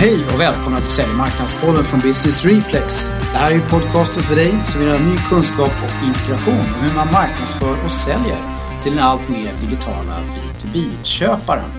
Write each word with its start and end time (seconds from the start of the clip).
Hej 0.00 0.24
och 0.34 0.40
välkomna 0.40 0.78
till 0.80 0.90
Säljmarknadspodden 0.90 1.84
från 1.84 2.00
Business 2.00 2.44
Reflex. 2.44 3.08
Det 3.32 3.38
här 3.38 3.54
är 3.54 3.60
podcasten 3.70 4.22
för 4.22 4.36
dig 4.36 4.52
som 4.64 4.80
vill 4.80 4.90
ha 4.90 4.98
ny 4.98 5.16
kunskap 5.30 5.70
och 5.84 6.06
inspiration 6.06 6.54
om 6.74 6.80
hur 6.82 6.94
man 6.96 7.06
marknadsför 7.12 7.84
och 7.84 7.92
säljer 7.92 8.36
till 8.82 8.92
den 8.96 9.04
allt 9.04 9.28
mer 9.28 9.50
digitala 9.64 10.14
B2B-köparen. 10.34 11.70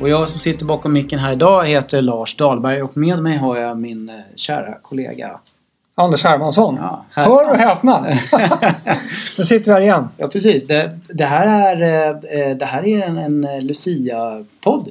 Och 0.00 0.08
jag 0.08 0.28
som 0.28 0.40
sitter 0.40 0.64
bakom 0.64 0.92
micken 0.92 1.18
här 1.18 1.32
idag 1.32 1.66
heter 1.66 2.02
Lars 2.02 2.36
Dahlberg 2.36 2.82
och 2.82 2.96
med 2.96 3.22
mig 3.22 3.36
har 3.36 3.56
jag 3.56 3.78
min 3.78 4.08
eh, 4.08 4.14
kära 4.36 4.74
kollega. 4.82 5.40
Anders 5.94 6.24
Hermansson. 6.24 6.76
Ja, 6.76 7.04
här- 7.10 7.24
Hör 7.24 7.50
och 7.50 7.56
häpna! 7.56 8.00
nu 9.38 9.44
sitter 9.44 9.64
vi 9.64 9.72
här 9.74 9.80
igen. 9.80 10.08
Ja 10.16 10.28
precis, 10.28 10.66
det, 10.66 10.98
det 11.08 11.24
här 11.24 11.46
är, 11.80 12.14
eh, 12.50 12.56
det 12.56 12.64
här 12.66 12.86
är 12.86 13.06
en, 13.06 13.18
en 13.18 13.44
eh, 13.44 13.60
Lucia-podd. 13.62 14.88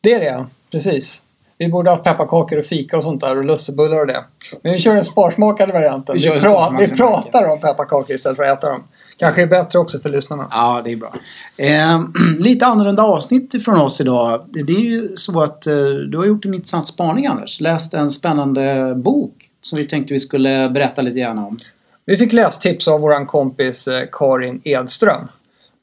Det 0.00 0.12
är 0.14 0.20
det, 0.20 0.46
precis. 0.70 1.22
Vi 1.58 1.68
borde 1.68 1.90
ha 1.90 1.96
haft 1.96 2.04
pepparkakor 2.04 2.58
och 2.58 2.64
fika 2.64 2.96
och 2.96 3.02
sånt 3.02 3.20
där 3.20 3.36
och 3.36 3.44
lussebullar 3.44 4.00
och 4.00 4.06
det. 4.06 4.24
Men 4.62 4.72
vi 4.72 4.78
kör 4.78 4.94
den 4.94 5.04
sparsmakade 5.04 5.72
varianten. 5.72 6.14
Vi 6.16 6.20
Vi, 6.20 6.28
pra- 6.28 6.78
vi 6.78 6.88
pratar 6.88 7.48
om 7.52 7.60
pepparkakor 7.60 8.16
istället 8.16 8.36
för 8.36 8.44
att 8.44 8.58
äta 8.58 8.70
dem. 8.70 8.82
Kanske 9.18 9.42
är 9.42 9.46
bättre 9.46 9.78
också 9.78 9.98
för 10.00 10.08
lyssnarna. 10.08 10.48
Ja, 10.50 10.80
det 10.84 10.92
är 10.92 10.96
bra. 10.96 11.14
Eh, 11.56 12.00
lite 12.38 12.66
annorlunda 12.66 13.02
avsnitt 13.02 13.64
från 13.64 13.80
oss 13.80 14.00
idag. 14.00 14.44
Det 14.48 14.62
det 14.62 14.72
är 14.72 14.80
ju 14.80 15.16
så 15.16 15.40
att 15.42 15.66
eh, 15.66 15.74
du 16.10 16.18
har 16.18 16.26
gjort 16.26 16.44
en 16.44 16.54
intressant 16.54 16.88
spaning 16.88 17.26
Anders. 17.26 17.60
Läst 17.60 17.94
en 17.94 18.10
spännande 18.10 18.94
bok 18.96 19.50
som 19.62 19.78
vi 19.78 19.86
tänkte 19.86 20.14
vi 20.14 20.18
skulle 20.18 20.70
berätta 20.70 21.02
lite 21.02 21.20
grann 21.20 21.38
om. 21.38 21.58
Vi 22.04 22.16
fick 22.16 22.32
lästips 22.32 22.88
av 22.88 23.00
våran 23.00 23.26
kompis 23.26 23.88
eh, 23.88 24.04
Karin 24.12 24.60
Edström. 24.64 25.28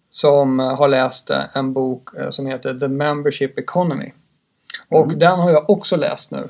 Som 0.09 0.59
eh, 0.59 0.75
har 0.77 0.87
läst 0.87 1.29
eh, 1.29 1.41
en 1.53 1.73
bok 1.73 2.09
som 2.29 2.45
heter 2.45 2.73
The 2.73 2.87
Membership 2.87 3.59
Economy. 3.59 4.11
Och 4.89 5.05
Mm. 5.05 5.19
den 5.19 5.39
har 5.39 5.51
jag 5.51 5.69
också 5.69 5.95
läst 5.95 6.31
nu. 6.31 6.47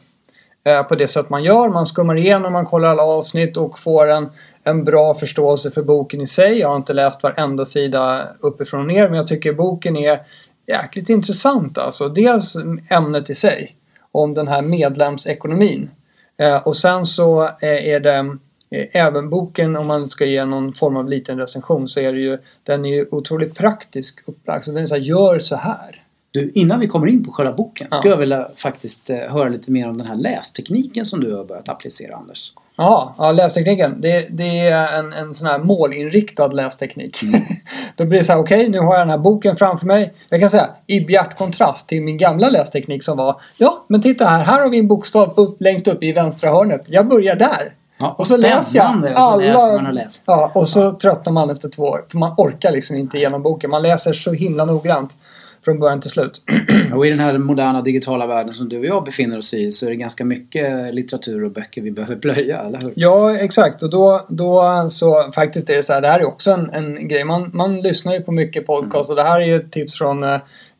Eh, 0.63 0.83
På 0.83 0.95
det 0.95 1.07
sätt 1.07 1.29
man 1.29 1.43
gör. 1.43 1.69
Man 1.69 1.85
skummar 1.85 2.17
igenom, 2.17 2.53
man 2.53 2.65
kollar 2.65 2.89
alla 2.89 3.03
avsnitt 3.03 3.57
och 3.57 3.79
får 3.79 4.07
en, 4.07 4.29
en 4.63 4.83
bra 4.83 5.13
förståelse 5.15 5.71
för 5.71 5.81
boken 5.83 6.21
i 6.21 6.27
sig. 6.27 6.59
Jag 6.59 6.67
har 6.67 6.75
inte 6.75 6.93
läst 6.93 7.23
varenda 7.23 7.65
sida 7.65 8.27
uppifrån 8.39 8.79
och 8.81 8.87
ner 8.87 9.07
men 9.09 9.17
jag 9.17 9.27
tycker 9.27 9.53
boken 9.53 9.97
är 9.97 10.19
jäkligt 10.67 11.09
intressant 11.09 11.77
alltså. 11.77 12.09
Dels 12.09 12.55
ämnet 12.89 13.29
i 13.29 13.35
sig. 13.35 13.75
Om 14.11 14.33
den 14.33 14.47
här 14.47 14.61
medlemsekonomin. 14.61 15.89
Eh, 16.37 16.55
Och 16.57 16.75
sen 16.77 17.05
så 17.05 17.43
eh, 17.43 17.87
är 17.93 17.99
det 17.99 18.37
eh, 18.69 18.87
även 18.91 19.29
boken, 19.29 19.75
om 19.75 19.87
man 19.87 20.09
ska 20.09 20.25
ge 20.25 20.45
någon 20.45 20.73
form 20.73 20.97
av 20.97 21.09
liten 21.09 21.37
recension, 21.39 21.87
så 21.89 21.99
är 21.99 22.13
det 22.13 22.19
ju 22.19 22.37
den 22.63 22.85
är 22.85 22.89
ju 22.89 23.07
otroligt 23.11 23.55
praktisk 23.55 24.19
upplagd. 24.25 24.63
Så 24.63 24.71
den 24.71 24.81
är 24.81 24.85
så 24.85 24.95
här, 24.95 25.01
gör 25.01 25.39
så 25.39 25.55
här. 25.55 26.01
Du, 26.35 26.51
innan 26.55 26.79
vi 26.79 26.87
kommer 26.87 27.07
in 27.07 27.23
på 27.23 27.31
själva 27.31 27.53
boken 27.53 27.87
Ja. 27.91 27.97
skulle 27.97 28.13
jag 28.13 28.19
vilja 28.19 28.47
faktiskt 28.55 29.09
eh, 29.09 29.17
höra 29.17 29.49
lite 29.49 29.71
mer 29.71 29.89
om 29.89 29.97
den 29.97 30.07
här 30.07 30.15
lästekniken 30.15 31.05
som 31.05 31.19
du 31.19 31.35
har 31.35 31.45
börjat 31.45 31.69
applicera 31.69 32.15
Anders. 32.15 32.51
Jaha, 32.77 33.13
ja, 33.17 33.31
lästekniken. 33.31 34.01
Det, 34.01 34.27
det 34.29 34.59
är 34.59 34.99
en, 34.99 35.13
en 35.13 35.35
sån 35.35 35.47
här 35.47 35.59
målinriktad 35.59 36.47
lästeknik. 36.47 37.17
Då 37.95 38.05
blir 38.05 38.19
det 38.19 38.25
så 38.25 38.31
här, 38.31 38.39
okej 38.39 38.69
nu 38.69 38.79
har 38.79 38.93
jag 38.93 39.01
den 39.01 39.09
här 39.09 39.17
boken 39.17 39.57
framför 39.57 39.85
mig. 39.85 40.13
Jag 40.29 40.39
kan 40.39 40.49
säga 40.49 40.69
i 40.87 41.01
bjärt 41.01 41.37
kontrast 41.37 41.89
till 41.89 42.01
min 42.01 42.17
gamla 42.17 42.49
lästeknik 42.49 43.03
som 43.03 43.17
var 43.17 43.41
Ja, 43.57 43.85
men 43.87 44.01
titta 44.01 44.25
här, 44.25 44.43
här 44.43 44.61
har 44.61 44.69
vi 44.69 44.79
en 44.79 44.87
bokstav 44.87 45.33
upp, 45.37 45.61
längst 45.61 45.87
upp 45.87 46.03
i 46.03 46.11
vänstra 46.11 46.51
hörnet. 46.51 46.81
Jag 46.87 47.07
börjar 47.07 47.35
där. 47.35 47.73
Ja, 47.97 48.15
Och 48.17 48.27
så 48.27 48.37
läser 48.37 48.77
jag 48.79 48.85
spännande, 48.85 49.11
och 49.13 49.17
så 49.21 49.29
alla... 49.29 49.43
läser 49.43 49.75
man 49.75 49.87
och 49.87 49.93
läser. 49.93 50.23
Ja, 50.25 50.51
och 50.53 50.67
så 50.67 50.91
tröttnar 50.91 51.33
man 51.33 51.49
efter 51.49 51.69
två 51.69 51.83
år. 51.83 52.05
För 52.11 52.17
man 52.17 52.33
orkar 52.37 52.71
liksom 52.71 52.95
inte 52.95 53.17
igenom 53.17 53.43
boken. 53.43 53.69
Man 53.69 53.81
läser 53.81 54.13
så 54.13 54.31
himla 54.33 54.65
noggrant. 54.65 55.17
Från 55.65 55.79
början 55.79 56.01
till 56.01 56.11
slut. 56.11 56.41
Och 56.93 57.07
i 57.07 57.09
den 57.09 57.19
här 57.19 57.37
moderna 57.37 57.81
digitala 57.81 58.27
världen 58.27 58.53
som 58.53 58.69
du 58.69 58.79
och 58.79 58.85
jag 58.85 59.03
befinner 59.03 59.37
oss 59.37 59.53
i 59.53 59.71
så 59.71 59.85
är 59.85 59.89
det 59.89 59.95
ganska 59.95 60.25
mycket 60.25 60.93
litteratur 60.93 61.43
och 61.43 61.51
böcker 61.51 61.81
vi 61.81 61.91
behöver 61.91 62.15
plöja, 62.15 62.59
eller 62.59 62.81
hur? 62.81 62.93
Ja, 62.95 63.37
exakt. 63.37 63.83
Och 63.83 63.89
då, 63.89 64.25
då 64.29 64.85
så 64.89 65.31
faktiskt 65.31 65.69
är 65.69 65.75
det 65.75 65.83
så 65.83 65.93
här. 65.93 66.01
Det 66.01 66.07
här 66.07 66.19
är 66.19 66.25
också 66.25 66.51
en, 66.51 66.69
en 66.69 67.07
grej. 67.07 67.23
Man, 67.23 67.49
man 67.53 67.81
lyssnar 67.81 68.13
ju 68.13 68.21
på 68.21 68.31
mycket 68.31 68.67
podcast 68.67 69.09
och 69.09 69.15
det 69.15 69.23
här 69.23 69.41
är 69.41 69.45
ju 69.45 69.55
ett 69.55 69.71
tips 69.71 69.97
från 69.97 70.23
eh, 70.23 70.37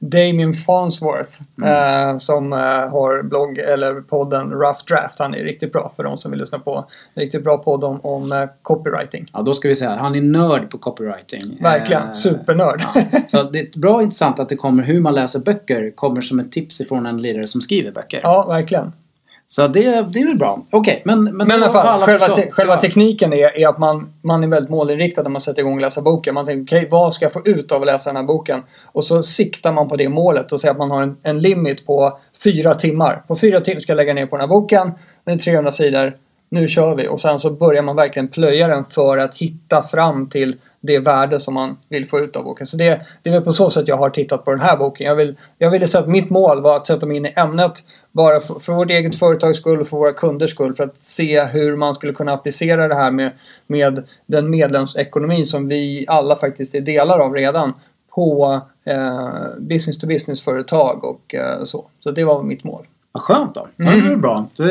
Damien 0.10 0.54
Farnsworth. 0.54 1.42
Eh, 1.64 2.18
som 2.18 2.54
eh, 2.54 2.60
har 2.60 3.24
blogg 3.24 3.58
eller 3.58 4.02
podden 4.02 4.52
Rough 4.52 4.86
Draft. 4.88 5.20
Han 5.20 5.34
är 5.34 5.44
riktigt 5.44 5.74
bra 5.74 5.92
för 5.96 6.04
de 6.04 6.18
som 6.18 6.32
vill 6.32 6.40
lyssna 6.40 6.60
på. 6.60 6.86
En 7.14 7.22
riktigt 7.22 7.44
bra 7.44 7.58
podd 7.58 7.84
om, 7.84 8.00
om 8.04 8.32
eh, 8.32 8.44
copywriting. 8.62 9.30
Ja, 9.34 9.42
då 9.42 9.54
ska 9.54 9.68
vi 9.68 9.76
säga 9.76 9.96
han 9.96 10.16
är 10.16 10.22
nörd 10.22 10.70
på 10.70 10.78
copywriting. 10.78 11.58
Verkligen. 11.62 12.04
Eh, 12.04 12.12
Supernörd. 12.12 12.84
Ja. 12.96 13.20
Så 13.28 13.44
det 13.44 13.60
är 13.60 13.80
bra 13.80 13.96
och 13.96 14.02
intressant 14.02 14.40
att 14.40 14.50
det 14.50 14.56
kommer 14.56 14.84
hur 14.84 15.02
man 15.02 15.14
läser 15.14 15.40
böcker 15.40 15.92
kommer 15.96 16.22
som 16.22 16.40
ett 16.40 16.52
tips 16.52 16.82
ifrån 16.82 17.06
en 17.06 17.22
lirare 17.22 17.48
som 17.48 17.62
skriver 17.62 17.92
böcker. 17.92 18.20
ja, 18.24 18.46
verkligen. 18.48 18.92
Så 19.48 19.68
det, 19.68 19.82
det 19.84 20.20
är 20.20 20.28
väl 20.28 20.38
bra. 20.38 20.66
Okej, 20.72 21.02
men, 21.06 21.24
men, 21.24 21.38
Men 21.38 21.52
i 21.52 21.54
alla 21.54 21.70
fall, 21.72 22.02
själva, 22.02 22.28
te- 22.28 22.52
själva 22.52 22.74
Ja. 22.74 22.80
tekniken 22.82 23.34
är, 23.34 23.58
är 23.60 23.68
att 23.68 23.78
man, 23.78 24.14
man 24.22 24.44
är 24.44 24.48
väldigt 24.48 24.70
målinriktad 24.70 25.24
när 25.24 25.30
man 25.30 25.42
sätter 25.42 25.60
igång 25.62 25.74
och 25.74 25.82
läsa 25.82 26.02
boken. 26.02 26.34
Man 26.34 26.46
tänker, 26.46 26.78
okej, 26.78 26.88
vad 26.92 27.14
ska 27.14 27.26
jag 27.26 27.34
få 27.34 27.42
ut 27.46 27.72
av 27.72 27.82
att 27.82 27.88
läsa 27.88 28.10
den 28.10 28.16
här 28.18 28.24
boken? 28.24 28.64
Och 28.86 29.04
så 29.04 29.24
siktar 29.24 29.72
man 29.74 29.88
på 29.90 29.96
det 29.96 30.10
målet 30.10 30.52
och 30.52 30.60
säger 30.60 30.72
att 30.72 30.78
man 30.78 30.92
har 30.92 31.02
en, 31.02 31.18
en 31.24 31.40
limit 31.40 31.86
på 31.86 32.20
fyra 32.44 32.74
timmar. 32.74 33.24
På 33.28 33.36
fyra 33.36 33.62
timmar 33.62 33.82
ska 33.82 33.92
jag 33.92 33.98
lägga 33.98 34.14
ner 34.14 34.26
på 34.26 34.36
den 34.36 34.42
här 34.42 34.48
boken. 34.48 34.92
Den 35.24 35.36
är 35.36 35.40
300 35.40 35.72
sidor. 35.72 36.14
Nu 36.50 36.68
kör 36.68 36.96
vi. 36.96 37.08
Och 37.08 37.22
sen 37.22 37.40
så 37.40 37.50
börjar 37.50 37.82
man 37.82 37.96
verkligen 37.96 38.28
plöja 38.28 38.68
den 38.68 38.86
för 38.90 39.18
att 39.18 39.36
hitta 39.36 39.84
fram 39.84 40.30
till 40.30 40.56
det 40.82 41.00
värde 41.00 41.40
som 41.40 41.54
man 41.54 41.78
vill 41.90 42.08
få 42.08 42.20
ut 42.20 42.36
av 42.36 42.44
boken. 42.44 42.68
Så 42.68 42.78
det, 42.78 43.02
det 43.24 43.30
är 43.30 43.34
väl 43.34 43.42
på 43.42 43.54
så 43.54 43.70
sätt 43.70 43.88
jag 43.88 43.98
har 43.98 44.10
tittat 44.10 44.46
på 44.46 44.52
den 44.52 44.60
här 44.60 44.78
boken. 44.78 45.08
Jag, 45.08 45.16
vill, 45.16 45.36
jag 45.58 45.72
ville 45.72 45.88
säga 45.88 46.02
att 46.02 46.10
mitt 46.10 46.30
mål 46.30 46.62
var 46.62 46.78
att 46.78 46.86
sätta 46.86 47.06
mig 47.06 47.18
in 47.18 47.26
i 47.26 47.34
ämnet 47.36 47.74
bara 48.12 48.40
för, 48.40 48.60
för 48.60 48.74
vårt 48.74 48.90
eget 48.90 49.16
företags 49.16 49.58
skull 49.58 49.82
och 49.82 49.88
för 49.88 49.98
våra 49.98 50.14
kunders 50.14 50.52
skull 50.52 50.76
för 50.76 50.84
att 50.84 51.00
se 51.00 51.44
hur 51.44 51.76
man 51.76 51.96
skulle 51.96 52.14
kunna 52.14 52.34
applicera 52.34 52.88
det 52.88 52.96
här 52.96 53.12
med, 53.12 53.32
med 53.68 54.04
den 54.26 54.50
medlemsekonomin 54.50 55.46
som 55.46 55.68
vi 55.68 56.06
alla 56.08 56.36
faktiskt 56.36 56.76
är 56.76 56.82
delar 56.82 57.20
av 57.20 57.34
redan 57.34 57.74
på 58.10 58.62
eh, 58.86 59.60
business 59.60 59.98
to 59.98 60.08
business 60.08 60.44
företag 60.44 61.04
och 61.04 61.36
eh, 61.36 61.64
så. 61.64 61.86
Så 62.00 62.12
det 62.12 62.24
var 62.24 62.44
mitt 62.44 62.64
mål. 62.64 62.88
Vad 63.16 63.24
skönt 63.24 63.56
då. 63.56 63.68
Ja, 63.76 63.86
Mm. 63.92 64.06
det 64.08 64.12
är 64.14 64.18
bra. 64.18 64.46
Då, 64.56 64.64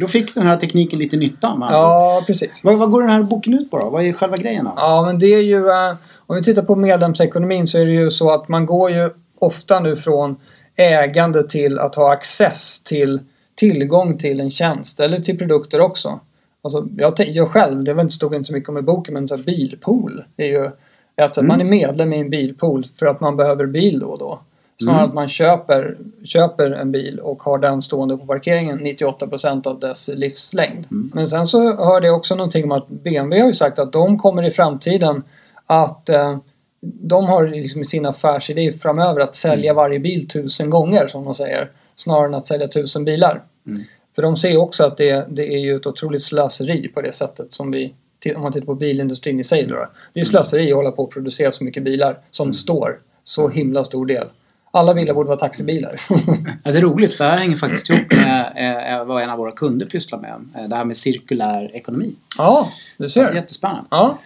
då 0.00 0.06
fick 0.08 0.34
den 0.34 0.46
här 0.46 0.56
tekniken 0.56 0.98
lite 0.98 1.16
nytta. 1.16 1.52
ord. 1.52 1.58
Ja, 1.60 2.22
precis. 2.26 2.64
Vad, 2.64 2.78
vad 2.78 2.90
går 2.90 3.00
den 3.02 3.10
här 3.10 3.22
boken 3.22 3.54
ut 3.54 3.70
på 3.70 3.78
då? 3.78 3.90
Vad 3.90 4.02
är 4.04 4.12
själva 4.12 4.36
grejen 4.36 4.64
då? 4.64 4.72
Ja, 4.76 5.02
men 5.06 5.18
det 5.18 5.26
är 5.26 5.40
ju... 5.42 5.68
eh, 5.70 5.94
om 6.26 6.36
vi 6.36 6.42
tittar 6.42 6.62
på 6.62 6.76
medlemsekonomin 6.76 7.66
så 7.66 7.78
är 7.78 7.86
det 7.86 7.92
ju 7.92 8.10
så 8.10 8.30
att 8.30 8.48
man 8.48 8.66
går 8.66 8.90
ju 8.90 9.10
ofta 9.38 9.80
nu 9.80 9.96
från 9.96 10.36
ägande 10.76 11.48
till 11.48 11.78
att 11.78 11.94
ha 11.94 12.12
access 12.12 12.82
till 12.82 13.20
tillgång 13.54 14.18
till 14.18 14.40
en 14.40 14.50
tjänst 14.50 15.00
eller 15.00 15.20
till 15.20 15.38
produkter 15.38 15.80
också. 15.80 16.20
Alltså, 16.62 16.86
jag, 16.96 17.14
jag 17.18 17.48
själv, 17.50 17.84
det 17.84 17.94
var 17.94 18.02
inte- 18.02 18.14
stod 18.14 18.34
inte 18.34 18.46
så 18.46 18.52
mycket 18.52 18.68
om 18.68 18.78
i 18.78 18.82
boken, 18.82 19.14
men 19.14 19.28
så 19.28 19.36
bilpool 19.36 20.24
är 20.36 20.46
ju 20.46 20.70
ett 21.16 21.34
sätt. 21.34 21.44
Man 21.44 21.60
är 21.60 21.64
medlem 21.64 22.12
i 22.12 22.18
en 22.20 22.30
bilpool 22.30 22.84
för 22.98 23.06
att 23.06 23.20
man 23.20 23.36
behöver 23.36 23.66
bil 23.66 23.98
då 24.00 24.06
och 24.06 24.18
då. 24.18 24.40
Snarare 24.80 24.98
Mm. 24.98 25.08
att 25.08 25.14
man 25.14 25.28
köper, 25.28 25.96
köper 26.24 26.70
en 26.70 26.92
bil 26.92 27.20
och 27.20 27.42
har 27.42 27.58
den 27.58 27.82
stående 27.82 28.16
på 28.16 28.26
parkeringen 28.26 28.80
98% 28.80 29.66
av 29.66 29.80
dess 29.80 30.08
livslängd. 30.08 30.86
Men 30.88 31.26
sen 31.26 31.46
så 31.46 31.76
hörde 31.76 32.06
jag 32.06 32.16
också 32.16 32.34
någonting 32.34 32.64
om 32.64 32.72
att 32.72 32.88
BMW 32.88 33.40
har 33.40 33.46
ju 33.46 33.54
sagt 33.54 33.78
att 33.78 33.92
de 33.92 34.18
kommer 34.18 34.42
i 34.42 34.50
framtiden 34.50 35.22
att 35.66 36.08
eh, 36.08 36.38
de 36.80 37.24
har 37.24 37.48
liksom 37.48 37.80
i 37.80 37.84
sin 37.84 38.06
affärsidé 38.06 38.72
framöver 38.72 39.20
att 39.20 39.34
sälja 39.34 39.74
varje 39.74 39.98
bil 39.98 40.28
tusen 40.28 40.70
gånger 40.70 41.06
som 41.06 41.24
de 41.24 41.34
säger. 41.34 41.70
Snarare 41.94 42.26
än 42.26 42.34
att 42.34 42.44
sälja 42.44 42.68
tusen 42.68 43.04
bilar. 43.04 43.42
Mm. 43.66 43.82
För 44.14 44.22
de 44.22 44.36
ser 44.36 44.56
också 44.56 44.84
att 44.84 44.96
det, 44.96 45.26
det 45.30 45.54
är 45.54 45.58
ju 45.58 45.76
ett 45.76 45.86
otroligt 45.86 46.22
slöseri 46.22 46.88
på 46.88 47.00
det 47.00 47.12
sättet 47.12 47.52
som 47.52 47.70
vi 47.70 47.94
om 48.36 48.42
man 48.42 48.52
tittar 48.52 48.66
på 48.66 48.74
bilindustrin 48.74 49.40
i 49.40 49.44
sig 49.44 49.66
då. 49.66 49.88
Det 50.12 50.20
är 50.20 50.24
slöseri 50.24 50.72
att 50.72 50.76
hålla 50.76 50.90
på 50.90 51.02
och 51.02 51.12
producera 51.12 51.52
så 51.52 51.64
mycket 51.64 51.82
bilar 51.82 52.18
som 52.30 52.54
står 52.54 52.98
så 53.24 53.48
himla 53.48 53.84
stor 53.84 54.06
del. 54.06 54.26
Alla 54.74 54.94
bilar 54.94 55.14
borde 55.14 55.28
vara 55.28 55.38
taxibilar. 55.38 55.96
Ja, 56.64 56.72
det 56.72 56.78
är 56.78 56.82
roligt 56.82 57.14
för 57.14 57.24
det 57.24 57.30
här 57.30 57.38
hänger 57.38 57.56
faktiskt 57.56 57.90
ihop 57.90 58.12
med 58.12 58.52
eh, 58.98 59.04
vad 59.04 59.22
en 59.22 59.30
av 59.30 59.38
våra 59.38 59.52
kunder 59.52 59.86
pysslar 59.86 60.18
med. 60.18 60.34
Eh, 60.56 60.68
Det 60.68 60.76
här 60.76 60.84
med 60.84 60.96
cirkulär 60.96 61.70
ekonomi. 61.76 62.14
ja, 62.38 62.68
du 62.98 63.08
Så 63.08 63.20
det 63.20 63.24
är 63.26 63.28
ser. 63.28 63.34
jättespännande. 63.36 63.84
Ja. 63.90 64.18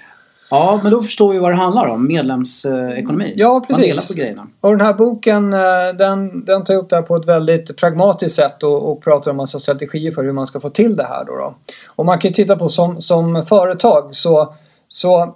Ja, 0.51 0.81
men 0.83 0.93
då 0.93 1.03
förstår 1.03 1.33
vi 1.33 1.39
vad 1.39 1.51
det 1.53 1.57
handlar 1.57 1.87
om. 1.87 2.07
Medlemsekonomi. 2.09 3.33
Ja, 3.37 3.61
precis. 3.61 3.79
Man 3.79 3.89
delar 3.89 4.03
på 4.09 4.15
grejerna. 4.15 4.47
Och 4.61 4.71
den 4.71 4.81
här 4.87 4.95
boken 4.95 5.53
eh, 5.53 5.59
den, 5.99 6.45
den 6.45 6.65
tar 6.65 6.75
upp 6.75 6.91
det 6.91 6.97
här 6.97 7.03
på 7.03 7.17
ett 7.17 7.27
väldigt 7.29 7.77
pragmatiskt 7.77 8.37
sätt 8.37 8.63
och, 8.63 8.91
och 8.93 9.03
pratar 9.05 9.31
om 9.31 9.37
massa 9.37 9.59
strategier 9.59 10.13
för 10.13 10.25
hur 10.25 10.33
man 10.33 10.47
ska 10.47 10.61
få 10.61 10.71
till 10.71 10.97
det 10.97 11.05
här. 11.05 11.25
Då, 11.25 11.37
då. 11.37 11.55
Och 11.87 12.07
man 12.07 12.19
kan 12.19 12.29
ju 12.29 12.35
titta 12.35 12.57
på 12.57 12.69
som, 12.69 13.03
som 13.03 13.47
företag 13.47 14.15
så, 14.15 14.55
så 14.89 15.35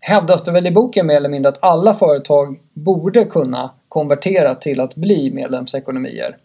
hävdas 0.00 0.44
det 0.44 0.52
väl 0.52 0.66
i 0.66 0.70
boken 0.70 1.06
mer 1.06 1.16
eller 1.16 1.28
mindre 1.28 1.48
att 1.48 1.64
alla 1.64 1.94
företag 1.94 2.58
borde 2.72 3.24
kunna 3.24 3.70
konvertera 3.88 4.54
till 4.54 4.80
att 4.80 4.94
bli 4.94 5.30
medlemsekonomier. 5.30 6.36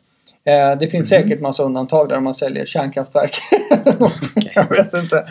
Eh, 0.45 0.77
det 0.79 0.87
finns 0.87 1.09
säkert 1.09 1.41
massa 1.41 1.63
undantag 1.63 2.09
där 2.09 2.19
man 2.19 2.35
säljer 2.35 2.65
kärnkraftverk. 2.65 3.37
Jag 4.55 4.69
vet 4.69 4.93
inte. 5.03 5.25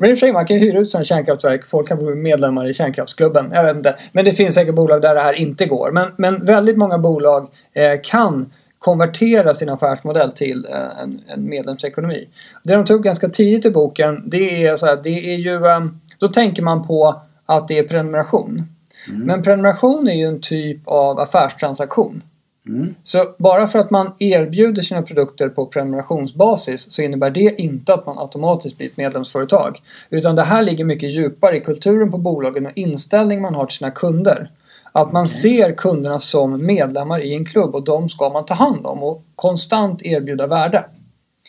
Men 0.00 0.10
i 0.10 0.14
och 0.14 0.18
för 0.18 0.26
sig, 0.26 0.32
man 0.32 0.46
kan 0.46 0.56
ju 0.56 0.62
hyra 0.62 0.78
ut 0.78 0.90
sådana 0.90 1.04
kärnkraftverk. 1.04 1.66
Folk 1.66 1.88
kan 1.88 1.98
bli 1.98 2.14
medlemmar 2.14 2.68
i 2.68 2.74
kärnkraftsklubben. 2.74 3.50
Jag 3.54 3.64
vet 3.64 3.76
inte. 3.76 3.96
Men 4.12 4.24
det 4.24 4.32
finns 4.32 4.54
säkert 4.54 4.74
bolag 4.74 5.02
där 5.02 5.14
det 5.14 5.20
här 5.20 5.32
inte 5.32 5.66
går. 5.66 5.90
Men, 5.92 6.08
men 6.16 6.44
väldigt 6.44 6.76
många 6.76 6.98
bolag 6.98 7.48
eh, 7.72 8.00
kan 8.02 8.52
konvertera 8.78 9.54
sin 9.54 9.68
affärsmodell 9.68 10.32
till 10.32 10.66
eh, 10.70 11.02
en, 11.02 11.20
en 11.26 11.48
medlemsekonomi. 11.48 12.28
Det 12.62 12.74
de 12.74 12.84
tog 12.84 13.02
ganska 13.02 13.28
tidigt 13.28 13.66
i 13.66 13.70
boken 13.70 14.22
det 14.30 14.66
är 14.66 14.76
så 14.76 14.86
här, 14.86 14.96
det 15.02 15.34
är 15.34 15.36
ju, 15.36 15.66
eh, 15.66 15.80
då 16.18 16.28
tänker 16.28 16.62
man 16.62 16.86
på 16.86 17.22
att 17.46 17.68
det 17.68 17.78
är 17.78 17.82
prenumeration. 17.82 18.62
Mm. 19.08 19.20
Men 19.20 19.42
prenumeration 19.42 20.08
är 20.08 20.14
ju 20.14 20.24
en 20.24 20.40
typ 20.40 20.80
av 20.84 21.20
affärstransaktion. 21.20 22.22
Mm. 22.68 22.94
Så 23.02 23.34
bara 23.38 23.66
för 23.66 23.78
att 23.78 23.90
man 23.90 24.12
erbjuder 24.18 24.82
sina 24.82 25.02
produkter 25.02 25.48
på 25.48 25.66
prenumerationsbasis 25.66 26.92
så 26.92 27.02
innebär 27.02 27.30
det 27.30 27.54
inte 27.58 27.94
att 27.94 28.06
man 28.06 28.18
automatiskt 28.18 28.76
blir 28.76 28.86
ett 28.86 28.96
medlemsföretag. 28.96 29.80
Utan 30.10 30.36
det 30.36 30.42
här 30.42 30.62
ligger 30.62 30.84
mycket 30.84 31.14
djupare 31.14 31.56
i 31.56 31.60
kulturen 31.60 32.10
på 32.10 32.18
bolagen 32.18 32.66
och 32.66 32.72
inställning 32.74 33.42
man 33.42 33.54
har 33.54 33.66
till 33.66 33.78
sina 33.78 33.90
kunder. 33.90 34.50
Att 34.92 35.12
man 35.12 35.22
Okej. 35.22 35.34
ser 35.34 35.72
kunderna 35.72 36.20
som 36.20 36.66
medlemmar 36.66 37.20
i 37.20 37.34
en 37.34 37.44
klubb 37.44 37.74
och 37.74 37.84
de 37.84 38.08
ska 38.08 38.28
man 38.28 38.44
ta 38.44 38.54
hand 38.54 38.86
om 38.86 39.02
och 39.02 39.22
konstant 39.36 40.02
erbjuda 40.02 40.46
värde. 40.46 40.84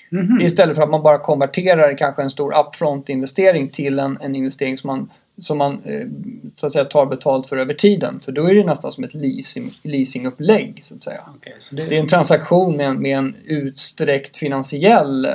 Mhm. 0.09 0.41
Istället 0.41 0.75
för 0.75 0.83
att 0.83 0.89
man 0.89 1.03
bara 1.03 1.17
konverterar 1.17 1.97
kanske 1.97 2.21
en 2.21 2.29
stor 2.29 2.59
upfront 2.59 3.09
investering 3.09 3.69
till 3.69 4.00
en, 4.00 4.17
en 4.21 4.35
investering 4.35 4.77
som 4.77 4.88
man, 4.88 5.09
som 5.38 5.57
man 5.57 5.81
eh, 5.84 6.07
så 6.56 6.68
att 6.68 6.74
säga, 6.74 6.86
tar 6.86 7.06
betalt 7.06 7.48
för 7.48 7.57
över 7.57 7.74
tiden. 7.74 8.19
För 8.25 8.31
då 8.31 8.50
är 8.50 8.56
det 8.56 8.63
nästan 8.63 8.92
som 8.92 9.04
ett 9.04 9.13
leasing, 9.13 9.74
leasingupplägg 9.81 10.80
så 10.81 10.95
att 10.95 11.04
säga. 11.04 11.22
Okej, 11.38 11.56
så 11.60 11.75
det, 11.75 11.86
Det 11.86 11.95
är 11.95 12.00
en 12.00 12.07
transaktion 12.07 12.78
med 12.78 12.88
en, 12.88 13.01
med 13.01 13.18
en 13.18 13.36
utsträckt 13.45 14.38
finansiell 14.38 15.25
eh, 15.25 15.31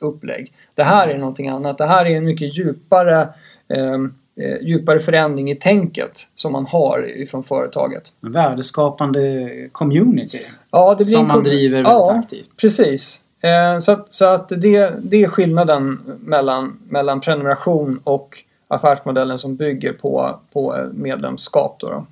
upplägg. 0.00 0.52
Det 0.74 0.82
här 0.82 1.08
är 1.08 1.18
någonting 1.18 1.48
annat. 1.48 1.78
Det 1.78 1.86
här 1.86 2.04
är 2.04 2.16
en 2.16 2.24
mycket 2.24 2.58
djupare, 2.58 3.28
ehm, 3.68 4.14
eh, 4.40 4.66
djupare 4.66 5.00
förändring 5.00 5.50
i 5.50 5.56
tänket 5.56 6.28
som 6.34 6.52
man 6.52 6.66
har 6.66 7.10
ifrån 7.16 7.44
företaget. 7.44 8.12
en 8.22 8.32
värdeskapande 8.32 9.50
community 9.72 10.40
Ja, 10.70 10.90
det 10.90 10.96
blir 10.96 11.04
som 11.04 11.20
en 11.20 11.26
man 11.26 11.42
driver 11.42 11.76
väldigt 11.76 11.90
ja, 11.90 12.12
aktivt. 12.12 12.50
Precis. 12.56 13.22
Eh, 13.40 13.78
så 13.78 13.92
att, 13.92 14.12
så 14.12 14.24
att 14.24 14.48
det, 14.48 14.92
det 15.02 15.22
är 15.22 15.28
skillnaden 15.28 16.00
mellan, 16.20 16.78
mellan 16.88 17.20
prenumeration 17.20 18.00
och 18.04 18.42
affärsmodellen 18.68 19.38
som 19.38 19.56
bygger 19.56 19.92
på, 19.92 20.40
på 20.52 20.86
medlemskap. 20.92 21.76
Då 21.80 21.86
då. 21.86 22.06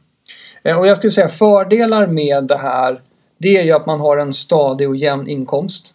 Eh, 0.62 0.78
och 0.78 0.86
jag 0.86 0.96
skulle 0.96 1.10
säga 1.10 1.28
fördelar 1.28 2.06
med 2.06 2.44
det 2.44 2.56
här 2.56 3.00
det 3.38 3.56
är 3.56 3.62
ju 3.62 3.72
att 3.72 3.86
man 3.86 4.00
har 4.00 4.16
en 4.16 4.32
stadig 4.32 4.88
och 4.88 4.96
jämn 4.96 5.28
inkomst. 5.28 5.94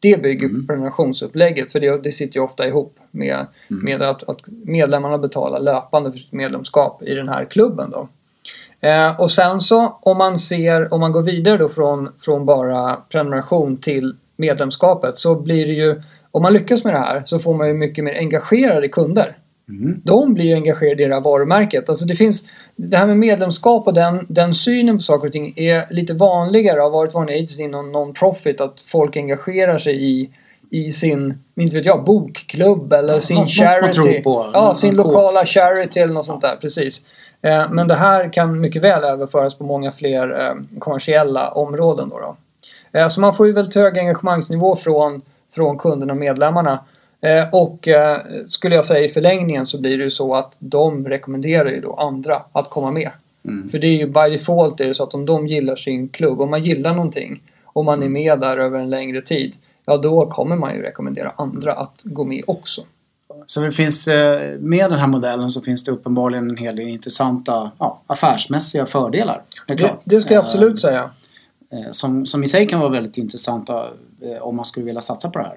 Det 0.00 0.22
bygger 0.22 0.48
Mm. 0.48 0.60
på 0.60 0.66
prenumerationsupplägget 0.66 1.72
för 1.72 1.80
det, 1.80 2.02
det 2.02 2.12
sitter 2.12 2.36
ju 2.36 2.44
ofta 2.44 2.66
ihop 2.66 2.98
med, 3.10 3.46
Mm. 3.70 3.84
med 3.84 4.02
att, 4.02 4.28
att 4.28 4.40
medlemmarna 4.64 5.18
betalar 5.18 5.60
löpande 5.60 6.12
för 6.12 6.18
sitt 6.18 6.32
medlemskap 6.32 7.02
i 7.02 7.14
den 7.14 7.28
här 7.28 7.44
klubben. 7.44 7.90
Då. 7.90 8.08
Eh, 8.88 9.20
och 9.20 9.30
sen 9.30 9.60
så 9.60 9.98
om 10.02 10.18
man 10.18 10.38
ser, 10.38 10.94
om 10.94 11.00
man 11.00 11.12
går 11.12 11.22
vidare 11.22 11.56
då 11.56 11.68
från, 11.68 12.12
från 12.20 12.46
bara 12.46 12.96
prenumeration 13.08 13.76
till 13.76 14.16
medlemskapet 14.36 15.16
så 15.16 15.34
blir 15.34 15.66
det 15.66 15.72
ju, 15.72 16.02
om 16.30 16.42
man 16.42 16.52
lyckas 16.52 16.84
med 16.84 16.94
det 16.94 16.98
här 16.98 17.22
så 17.24 17.38
får 17.38 17.54
man 17.54 17.68
ju 17.68 17.74
mycket 17.74 18.04
mer 18.04 18.14
engagerade 18.18 18.88
kunder. 18.88 19.36
Mm. 19.70 20.00
De 20.04 20.34
blir 20.34 20.44
ju 20.44 20.54
engagerade 20.54 21.02
i 21.02 21.06
det 21.06 21.14
här 21.14 21.20
varumärket. 21.20 21.88
Alltså 21.88 22.04
det 22.04 22.14
finns, 22.16 22.44
det 22.76 22.96
här 22.96 23.06
med 23.06 23.16
medlemskap 23.16 23.86
och 23.86 23.94
den, 23.94 24.26
den 24.28 24.54
synen 24.54 24.96
på 24.96 25.02
saker 25.02 25.26
och 25.26 25.32
ting 25.32 25.52
är 25.56 25.86
lite 25.90 26.14
vanligare, 26.14 26.80
har 26.80 26.90
varit 26.90 27.14
vanligare 27.14 27.40
hittills 27.40 27.60
inom 27.60 27.92
non-profit 27.96 28.60
att 28.60 28.80
folk 28.80 29.16
engagerar 29.16 29.78
sig 29.78 30.10
i 30.20 30.30
i 30.72 30.90
sin, 30.92 31.38
inte 31.54 31.76
vet 31.76 31.86
jag, 31.86 32.04
bokklubb 32.04 32.92
eller 32.92 33.14
Ja, 33.14 33.20
sin 33.20 33.36
något- 33.36 33.44
något 33.46 33.54
charity. 33.54 33.92
tror 33.92 34.20
på. 34.22 34.50
Ja, 34.52 34.74
sin 34.74 34.94
lokala 34.94 35.40
liksom. 35.40 35.46
charity 35.60 36.00
eller 36.00 36.14
något 36.14 36.24
sånt 36.24 36.40
där, 36.42 36.56
precis. 36.60 37.02
Eh, 37.42 37.70
Men 37.70 37.88
det 37.88 37.94
här 37.94 38.32
kan 38.32 38.60
mycket 38.60 38.84
väl 38.84 39.04
överföras 39.04 39.54
på 39.54 39.64
många 39.64 39.92
fler 39.92 40.40
eh, 40.40 40.78
kommersiella 40.78 41.48
områden. 41.50 42.08
Då 42.08 42.18
då. 42.18 42.36
Eh, 42.98 43.08
Så 43.08 43.20
man 43.20 43.34
får 43.34 43.46
ju 43.46 43.52
väldigt 43.52 43.74
hög 43.74 43.98
engagemangsnivå 43.98 44.76
från, 44.76 45.22
från 45.54 45.78
kunderna 45.78 46.12
och 46.12 46.18
medlemmarna. 46.18 46.78
Eh, 47.20 47.48
Och 47.54 47.88
eh, 47.88 48.20
skulle 48.48 48.74
jag 48.74 48.84
säga 48.84 49.04
i 49.04 49.08
förlängningen 49.08 49.66
så 49.66 49.80
blir 49.80 49.98
det 49.98 50.04
ju 50.04 50.10
så 50.10 50.34
att 50.34 50.56
de 50.58 51.08
rekommenderar 51.08 51.70
ju 51.70 51.80
då 51.80 51.94
andra 51.94 52.42
att 52.52 52.70
komma 52.70 52.90
med. 52.90 53.10
Mm. 53.44 53.68
För 53.70 53.78
det 53.78 53.86
är 53.86 53.96
ju 53.96 54.06
by 54.06 54.30
default 54.36 54.80
är 54.80 54.86
det 54.86 54.94
så 54.94 55.02
att 55.04 55.14
om 55.14 55.26
de 55.26 55.46
gillar 55.46 55.76
sin 55.76 56.08
klubb, 56.08 56.40
om 56.40 56.50
man 56.50 56.62
gillar 56.62 56.94
någonting 56.94 57.42
och 57.64 57.84
man 57.84 58.02
är 58.02 58.08
med 58.08 58.40
där 58.40 58.56
över 58.56 58.78
en 58.78 58.90
längre 58.90 59.22
tid, 59.22 59.54
ja 59.84 59.96
då 59.96 60.26
kommer 60.26 60.56
man 60.56 60.74
ju 60.74 60.82
rekommendera 60.82 61.32
andra 61.36 61.72
att 61.72 62.00
gå 62.04 62.24
med 62.24 62.44
också. 62.46 62.82
Så 63.46 63.60
det 63.60 63.72
finns, 63.72 64.08
eh, 64.08 64.58
med 64.58 64.90
den 64.90 64.98
här 64.98 65.06
modellen 65.06 65.50
så 65.50 65.60
finns 65.60 65.84
det 65.84 65.92
uppenbarligen 65.92 66.50
en 66.50 66.56
hel 66.56 66.76
del 66.76 66.88
intressanta 66.88 67.70
ja, 67.78 68.00
affärsmässiga 68.06 68.86
fördelar. 68.86 69.42
Det, 69.66 69.74
Det, 69.74 69.96
det 70.04 70.20
ska 70.20 70.34
jag 70.34 70.40
Eh, 70.42 70.46
absolut 70.46 70.80
säga. 70.80 71.10
eh, 71.72 71.90
Som, 71.90 72.26
som 72.26 72.44
i 72.44 72.48
sig 72.48 72.68
kan 72.68 72.80
vara 72.80 72.90
väldigt 72.90 73.18
intressanta 73.18 73.88
om 74.40 74.56
man 74.56 74.64
skulle 74.64 74.86
vilja 74.86 75.00
satsa 75.00 75.30
på 75.30 75.38
det 75.38 75.44
här. 75.44 75.56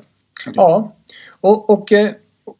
Ja. 0.55 0.91
Och, 1.41 1.69
och, 1.69 1.91
eh, 1.91 2.11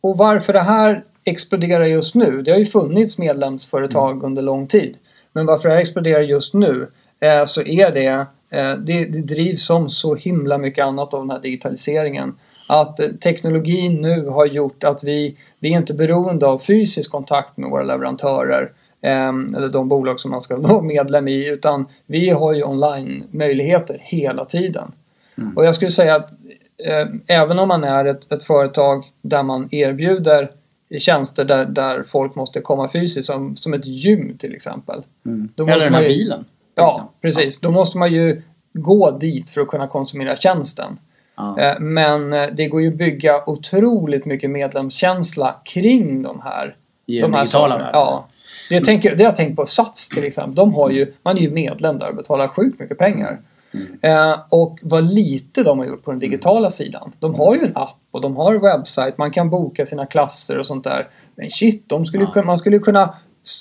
och 0.01 0.17
varför 0.17 0.53
det 0.53 0.59
här 0.59 1.03
exploderar 1.23 1.85
just 1.85 2.15
nu, 2.15 2.41
det 2.41 2.51
har 2.51 2.59
ju 2.59 2.65
funnits 2.65 3.17
medlemsföretag 3.17 4.23
under 4.23 4.41
lång 4.41 4.67
tid. 4.67 4.97
Men 5.33 5.45
varför 5.45 5.69
det 5.69 5.75
här 5.75 5.81
exploderar 5.81 6.21
just 6.21 6.53
nu 6.53 6.87
eh, 7.19 7.45
så 7.45 7.61
är 7.61 7.91
det, 7.91 8.25
eh, 8.49 8.77
det, 8.77 9.05
det 9.05 9.21
drivs 9.21 9.65
som 9.65 9.89
så 9.89 10.15
himla 10.15 10.57
mycket 10.57 10.85
annat 10.85 11.13
av 11.13 11.19
den 11.19 11.29
här 11.29 11.39
digitaliseringen. 11.39 12.35
Att 12.67 12.99
eh, 12.99 13.07
teknologin 13.07 14.01
nu 14.01 14.25
har 14.25 14.45
gjort 14.45 14.83
att 14.83 15.03
vi, 15.03 15.37
vi 15.59 15.73
är 15.73 15.77
inte 15.77 15.93
beroende 15.93 16.47
av 16.47 16.59
fysisk 16.59 17.11
kontakt 17.11 17.57
med 17.57 17.69
våra 17.69 17.83
leverantörer 17.83 18.71
eh, 19.01 19.29
eller 19.29 19.69
de 19.69 19.89
bolag 19.89 20.19
som 20.19 20.31
man 20.31 20.41
ska 20.41 20.57
vara 20.57 20.81
medlem 20.81 21.27
i 21.27 21.49
utan 21.49 21.85
vi 22.05 22.29
har 22.29 22.53
ju 22.53 22.63
online-möjligheter 22.63 23.97
hela 24.01 24.45
tiden. 24.45 24.91
Mm. 25.37 25.57
Och 25.57 25.65
jag 25.65 25.75
skulle 25.75 25.91
säga 25.91 26.15
att 26.15 26.29
även 27.27 27.59
om 27.59 27.67
man 27.67 27.83
är 27.83 28.05
ett, 28.05 28.31
ett 28.31 28.43
företag 28.43 29.05
där 29.21 29.43
man 29.43 29.67
erbjuder 29.71 30.51
tjänster 30.99 31.45
där, 31.45 31.65
där 31.65 32.03
folk 32.07 32.35
måste 32.35 32.61
komma 32.61 32.89
fysiskt 32.89 33.25
som, 33.27 33.55
som 33.57 33.73
ett 33.73 33.85
gym 33.85 34.37
till 34.37 34.55
exempel. 34.55 35.03
Mm. 35.25 35.49
Då 35.55 35.67
Eller 35.67 35.83
den 35.85 35.93
här 35.93 36.01
ju- 36.01 36.07
bilen. 36.07 36.45
Ja, 36.75 36.89
exempel. 36.91 37.13
precis. 37.21 37.59
Då 37.59 37.71
måste 37.71 37.97
man 37.97 38.13
ju 38.13 38.41
gå 38.73 39.11
dit 39.11 39.49
för 39.51 39.61
att 39.61 39.67
kunna 39.67 39.87
konsumera 39.87 40.35
tjänsten. 40.35 40.99
Ja. 41.35 41.59
Eh, 41.59 41.79
Men 41.79 42.33
eh, 42.33 42.47
det 42.53 42.67
går 42.67 42.81
ju 42.81 42.87
att 42.87 42.95
bygga 42.95 43.43
otroligt 43.45 44.25
mycket 44.25 44.49
medlemskänsla 44.49 45.55
kring 45.65 46.21
de 46.21 46.41
här, 46.43 46.75
I 47.05 47.21
de 47.21 47.33
här 47.33 47.39
digitala. 47.41 47.89
Ja. 47.93 48.27
Det, 48.69 48.75
jag 48.75 48.85
tänker, 48.85 49.15
det 49.15 49.23
jag 49.23 49.35
tänkt 49.35 49.55
på 49.55 49.65
Sats 49.65 50.09
till 50.09 50.23
exempel. 50.23 50.55
De 50.55 50.73
har 50.73 50.89
ju, 50.89 51.13
man 51.23 51.37
är 51.37 51.41
ju 51.41 51.51
medlem 51.51 51.99
där 51.99 52.09
och 52.09 52.15
betalar 52.15 52.47
sjukt 52.47 52.79
mycket 52.79 52.97
pengar. 52.97 53.39
Mm. 53.73 53.97
Eh, 54.31 54.39
och 54.49 54.79
vad 54.83 55.03
lite 55.13 55.63
de 55.63 55.79
har 55.79 55.85
gjort 55.85 56.03
på 56.03 56.11
den 56.11 56.19
digitala 56.19 56.71
sidan. 56.71 57.11
De 57.19 57.35
har 57.35 57.55
ju 57.55 57.61
en 57.61 57.71
app 57.77 57.97
och 58.11 58.21
de 58.21 58.35
har 58.35 58.53
en 58.53 58.61
webbsajt. 58.61 59.17
Man 59.17 59.31
kan 59.31 59.49
boka 59.49 59.85
sina 59.85 60.05
klasser 60.05 60.57
och 60.59 60.65
sånt 60.65 60.83
där. 60.83 61.07
Men 61.35 61.49
shit, 61.49 61.83
de 61.87 62.05
skulle 62.05 62.23
Ja. 62.23 62.31
kunna, 62.31 62.45
man 62.45 62.57
skulle 62.57 62.79
kunna 62.79 63.13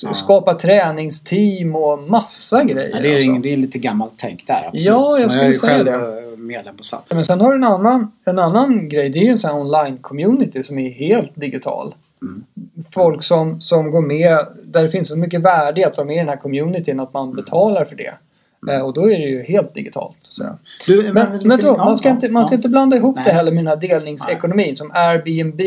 Ja. 0.02 0.12
skapa 0.14 0.54
träningsteam 0.54 1.76
och 1.76 1.98
massa 2.02 2.64
grejer. 2.64 2.90
Ja, 2.94 3.00
det, 3.02 3.08
är, 3.10 3.14
alltså. 3.14 3.32
det 3.32 3.52
är 3.52 3.56
lite 3.56 3.78
gammalt 3.78 4.12
tänk 4.16 4.46
där. 4.46 4.54
Absolut. 4.66 4.82
Ja, 4.84 5.10
jag 5.12 5.20
Men 5.20 5.30
skulle 5.30 5.46
ju 5.48 5.54
säga 5.54 5.84
det. 5.84 5.90
eh, 5.92 6.36
medlem 6.38 6.76
på 6.76 6.82
SAT. 6.82 7.04
Men 7.14 7.24
sen 7.24 7.40
har 7.40 7.50
du 7.50 7.56
en 7.56 7.64
annan, 7.64 8.12
en 8.24 8.38
annan 8.38 8.88
grej. 8.88 9.08
Det 9.08 9.18
är 9.18 9.22
ju 9.22 9.30
en 9.30 9.38
sån 9.38 9.50
här 9.50 9.58
online-community 9.60 10.62
som 10.62 10.78
är 10.78 10.90
helt 10.90 11.32
digital. 11.34 11.94
Mm. 12.22 12.44
Folk 12.94 13.22
som, 13.22 13.60
som 13.60 13.90
går 13.90 14.02
med, 14.02 14.46
där 14.64 14.82
det 14.82 14.90
finns 14.90 15.08
så 15.08 15.16
mycket 15.18 15.40
värde 15.42 15.80
i 15.80 15.84
att 15.84 15.96
vara 15.96 16.06
med 16.06 16.16
i 16.16 16.18
den 16.18 16.28
här 16.28 16.36
communityn 16.36 17.00
att 17.00 17.12
man 17.14 17.34
betalar 17.34 17.84
för 17.84 17.96
det. 17.96 18.12
Mm. 18.66 18.74
Eh, 18.74 18.86
och 18.86 18.94
då 18.94 19.10
är 19.10 19.18
det 19.18 19.24
ju 19.24 19.42
helt 19.42 19.74
digitalt. 19.74 20.16
Så. 20.20 20.58
Du, 20.86 21.12
Men, 21.12 21.40
men 21.44 21.60
då, 21.60 21.76
man, 21.76 21.96
ska 21.96 22.10
inte, 22.10 22.28
man 22.28 22.46
ska 22.46 22.54
ja. 22.54 22.56
inte 22.56 22.68
blanda 22.68 22.96
ihop 22.96 23.16
Nej. 23.16 23.24
det 23.24 23.32
heller 23.32 23.52
med 23.52 23.64
den 23.64 23.68
här 23.68 23.76
delningsekonomin 23.76 24.76
som 24.76 24.90
Airbnb 24.94 25.60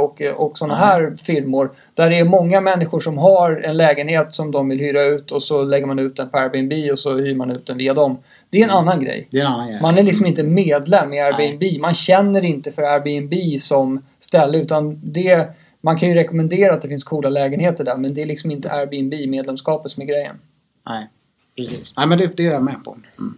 och, 0.00 0.22
och 0.36 0.58
sådana 0.58 0.74
här 0.74 1.16
firmor. 1.22 1.70
Där 1.94 2.10
det 2.10 2.18
är 2.18 2.24
många 2.24 2.60
människor 2.60 3.00
som 3.00 3.18
har 3.18 3.62
en 3.64 3.76
lägenhet 3.76 4.34
som 4.34 4.50
de 4.50 4.68
vill 4.68 4.78
hyra 4.80 5.02
ut 5.02 5.32
och 5.32 5.42
så 5.42 5.62
lägger 5.62 5.86
man 5.86 5.98
ut 5.98 6.16
den 6.16 6.28
på 6.30 6.38
Airbnb 6.38 6.92
och 6.92 6.98
så 6.98 7.16
hyr 7.16 7.34
man 7.34 7.50
ut 7.50 7.66
den 7.66 7.76
via 7.78 7.94
dem. 7.94 8.18
Det 8.50 8.58
är 8.58 8.64
en 8.64 8.70
Mm. 8.70 8.82
annan 8.82 9.04
grej. 9.04 9.28
Är 9.32 9.40
en 9.40 9.46
annan 9.46 9.68
grej. 9.68 9.78
Man 9.82 9.98
är 9.98 10.02
liksom 10.02 10.26
inte 10.26 10.42
medlem 10.42 11.12
i 11.12 11.20
Airbnb. 11.20 11.80
Man 11.80 11.94
känner 11.94 12.44
inte 12.44 12.72
för 12.72 12.82
Airbnb 12.82 13.60
som 13.60 14.02
ställe 14.20 14.58
utan 14.58 15.00
det 15.04 15.48
man 15.80 15.98
kan 15.98 16.08
ju 16.08 16.14
rekommendera 16.14 16.74
att 16.74 16.82
det 16.82 16.88
finns 16.88 17.04
coola 17.04 17.28
lägenheter 17.28 17.84
där 17.84 17.96
men 17.96 18.14
det 18.14 18.22
är 18.22 18.26
liksom 18.26 18.50
inte 18.50 18.70
Airbnb-medlemskapet 18.72 19.90
som 19.90 20.02
är 20.02 20.06
grejen. 20.06 20.36
Nej, 20.88 21.08
precis. 21.56 21.94
Nej, 21.96 22.06
men 22.06 22.18
det, 22.18 22.36
det 22.36 22.46
är 22.46 22.52
jag 22.52 22.62
med 22.62 22.84
på. 22.84 22.96
Mm. 23.18 23.34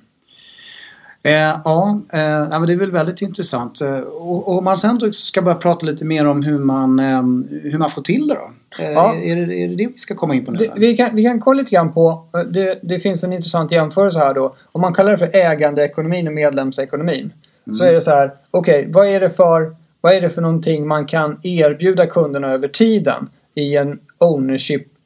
Eh, 1.23 1.61
ja, 1.65 2.01
eh, 2.13 2.59
men 2.61 2.67
det 2.67 2.73
är 2.73 2.77
väl 2.77 2.91
väldigt 2.93 3.23
intressant. 3.23 3.81
Eh, 3.81 3.99
och, 3.99 4.59
om 4.59 4.65
man 4.65 4.77
sen 4.79 5.13
ska 5.13 5.43
börja 5.43 5.57
prata 5.57 5.87
lite 5.87 6.05
mer 6.05 6.27
om 6.27 6.43
hur 6.43 6.59
man, 6.59 6.99
eh, 6.99 7.23
hur 7.63 7.79
man 7.79 7.91
får 7.91 8.03
till 8.03 8.29
det 8.29 8.35
då? 8.35 8.51
Eh, 8.85 8.91
Ja. 8.91 9.15
är, 9.15 9.37
det, 9.37 9.55
är 9.55 9.69
det 9.69 9.75
det 9.75 9.87
vi 9.87 9.99
ska 9.99 10.15
komma 10.15 10.35
in 10.35 10.45
på 10.45 10.51
nu? 10.53 10.59
Det, 10.59 10.73
vi, 10.77 10.97
kan, 10.97 11.17
vi 11.17 11.25
kan 11.25 11.41
kolla 11.41 11.59
lite 11.59 11.71
grann 11.75 11.93
på, 11.93 12.29
eh, 12.35 12.41
det, 12.41 12.79
det 12.83 13.01
finns 13.01 13.25
en 13.25 13.33
intressant 13.33 13.73
jämförelse 13.73 14.19
här 14.19 14.35
då. 14.35 14.57
Om 14.73 14.81
man 14.81 14.95
kallar 14.95 15.11
det 15.11 15.19
för 15.19 15.37
ägandeekonomin 15.37 16.27
och 16.29 16.35
medlemsekonomin. 16.35 17.33
Så 17.65 17.83
Mm. 17.85 17.89
är 17.91 17.93
det 17.95 18.01
så 18.01 18.11
här, 18.11 18.33
okej 18.51 18.89
vad 18.93 19.07
är 19.09 19.21
det 19.21 19.31
för 19.31 19.77
vad 20.01 20.15
är 20.15 20.21
det 20.21 20.31
för 20.31 20.43
någonting 20.43 20.87
man 20.87 21.07
kan 21.07 21.41
erbjuda 21.43 22.07
kunderna 22.07 22.49
över 22.51 22.69
tiden 22.69 23.29
i 23.55 23.77
en 23.77 23.99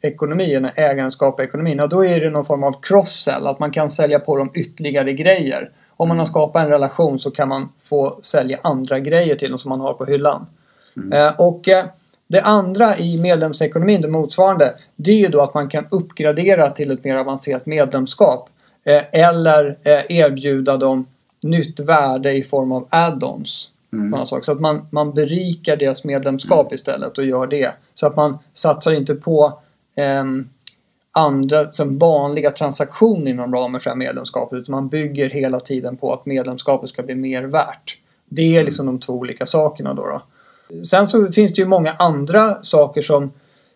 ownership-ekonomi, 0.02 0.54
en 0.54 0.70
ägandeskap-ekonomi? 0.76 1.80
Och 1.80 1.88
då 1.88 2.04
är 2.04 2.20
det 2.20 2.30
någon 2.30 2.44
form 2.44 2.64
av 2.64 2.80
cross-sell, 2.82 3.46
att 3.46 3.58
man 3.58 3.70
kan 3.70 3.90
sälja 3.90 4.18
på 4.18 4.36
dem 4.36 4.50
ytterligare 4.54 5.12
grejer. 5.12 5.70
Om 5.96 6.08
man 6.08 6.18
har 6.18 6.26
skapat 6.26 6.64
en 6.64 6.70
relation 6.70 7.20
så 7.20 7.30
kan 7.30 7.48
man 7.48 7.68
få 7.84 8.18
sälja 8.22 8.58
andra 8.62 9.00
grejer 9.00 9.36
till 9.36 9.50
dem 9.50 9.58
som 9.58 9.68
man 9.68 9.80
har 9.80 9.94
på 9.94 10.04
hyllan. 10.04 10.46
Eh, 11.12 11.40
och 11.40 11.68
eh, 11.68 11.84
det 12.28 12.40
andra 12.40 12.98
i 12.98 13.18
medlemsekonomin, 13.18 14.00
det 14.00 14.08
motsvarande, 14.08 14.74
det 14.96 15.12
är 15.12 15.16
ju 15.16 15.28
då 15.28 15.40
att 15.40 15.54
man 15.54 15.68
kan 15.68 15.86
uppgradera 15.90 16.70
till 16.70 16.90
ett 16.90 17.04
mer 17.04 17.16
avancerat 17.16 17.66
medlemskap. 17.66 18.48
Eh, 18.84 19.02
eller 19.12 19.76
erbjuda 20.08 20.76
dem 20.76 21.06
nytt 21.42 21.80
värde 21.80 22.32
i 22.32 22.42
form 22.42 22.72
av 22.72 22.86
add-ons. 22.90 23.68
Mm. 23.92 24.26
Så 24.26 24.52
att 24.52 24.60
man, 24.60 24.86
man 24.90 25.12
berikar 25.12 25.76
deras 25.76 26.04
medlemskap 26.04 26.72
istället 26.72 27.18
och 27.18 27.24
gör 27.24 27.46
det. 27.46 27.72
Så 27.94 28.06
att 28.06 28.16
man 28.16 28.38
satsar 28.54 28.92
inte 28.92 29.14
på 29.14 29.58
andra 31.12 31.72
som 31.72 31.98
vanliga 31.98 32.50
transaktioner 32.50 33.30
inom 33.30 33.54
ramen 33.54 33.80
för 33.80 33.90
det 33.90 33.94
här 33.94 33.98
medlemskapet 33.98 34.58
utan 34.58 34.72
man 34.72 34.88
bygger 34.88 35.30
hela 35.30 35.60
tiden 35.60 35.96
på 35.96 36.12
att 36.12 36.26
medlemskapet 36.26 36.90
ska 36.90 37.02
bli 37.02 37.14
mer 37.14 37.42
värt. 37.42 37.98
Det 38.28 38.56
är 38.56 38.64
liksom 38.64 38.86
de 38.86 39.00
två 39.00 39.12
olika 39.12 39.46
sakerna 39.46 39.94
då. 39.94 40.06
då. 40.06 40.22
Sen 40.84 41.06
så 41.06 41.32
finns 41.32 41.54
det 41.54 41.62
ju 41.62 41.68
många 41.68 41.92
andra 41.92 42.62
saker 42.62 43.02
som, 43.02 43.32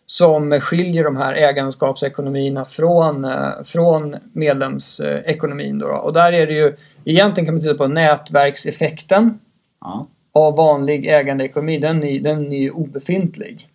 som 0.06 0.60
skiljer 0.60 1.04
de 1.04 1.16
här 1.16 1.34
ägandeskapsekonomierna 1.34 2.64
från, 2.64 3.24
eh, 3.24 3.62
från 3.64 4.16
medlemsekonomin. 4.32 5.78
Då, 5.78 5.88
då. 5.88 5.94
Och 5.94 6.12
där 6.12 6.32
är 6.32 6.46
det 6.46 6.54
ju 6.54 6.76
egentligen 7.04 7.46
kan 7.46 7.54
man 7.54 7.62
titta 7.62 7.74
på 7.74 7.86
nätverkseffekten 7.86 9.38
Ja. 9.80 10.06
av 10.32 10.56
vanlig 10.56 11.06
ägandeekonomi. 11.06 11.78
Den 11.78 12.04
är, 12.04 12.20
den 12.20 12.52
är 12.52 12.58
ju 12.58 12.70
obefintlig. 12.70 13.68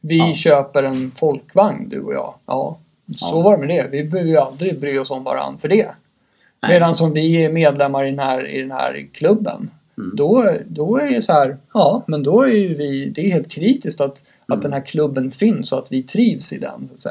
Vi 0.00 0.18
Ja. 0.18 0.34
köper 0.34 0.82
en 0.82 1.10
folkvagn 1.16 1.88
du 1.88 2.00
och 2.00 2.14
jag. 2.14 2.34
Ja, 2.46 2.78
så 3.16 3.26
Ja. 3.36 3.40
var 3.42 3.56
det 3.56 3.66
med 3.66 3.68
det. 3.68 3.88
Vi 3.90 4.04
behöver 4.04 4.30
ju 4.30 4.36
aldrig 4.36 4.80
bry 4.80 4.98
oss 4.98 5.10
om 5.10 5.24
varandra 5.24 5.58
för 5.60 5.68
det. 5.68 5.88
Nej. 6.62 6.72
Medan 6.72 6.94
som 6.94 7.12
vi 7.12 7.44
är 7.44 7.50
medlemmar 7.50 8.04
i 8.04 8.10
den 8.10 8.18
här, 8.18 8.46
i 8.46 8.60
den 8.60 8.70
här 8.70 9.06
klubben. 9.12 9.70
Mm. 9.98 10.16
Då, 10.16 10.50
då 10.66 10.96
är 10.98 11.10
det 11.10 11.22
så 11.22 11.32
här, 11.32 11.56
ja 11.74 12.02
men 12.06 12.22
då 12.22 12.42
är 12.42 12.48
ju 12.54 12.74
vi, 12.74 13.08
det 13.08 13.26
är 13.26 13.32
helt 13.32 13.48
kritiskt 13.50 14.00
att, 14.00 14.24
Mm. 14.48 14.58
att 14.58 14.62
den 14.62 14.72
här 14.72 14.80
klubben 14.86 15.30
finns 15.30 15.72
och 15.72 15.78
att 15.78 15.92
vi 15.92 16.02
trivs 16.02 16.52
i 16.52 16.58
den. 16.58 16.88
Så, 16.96 17.10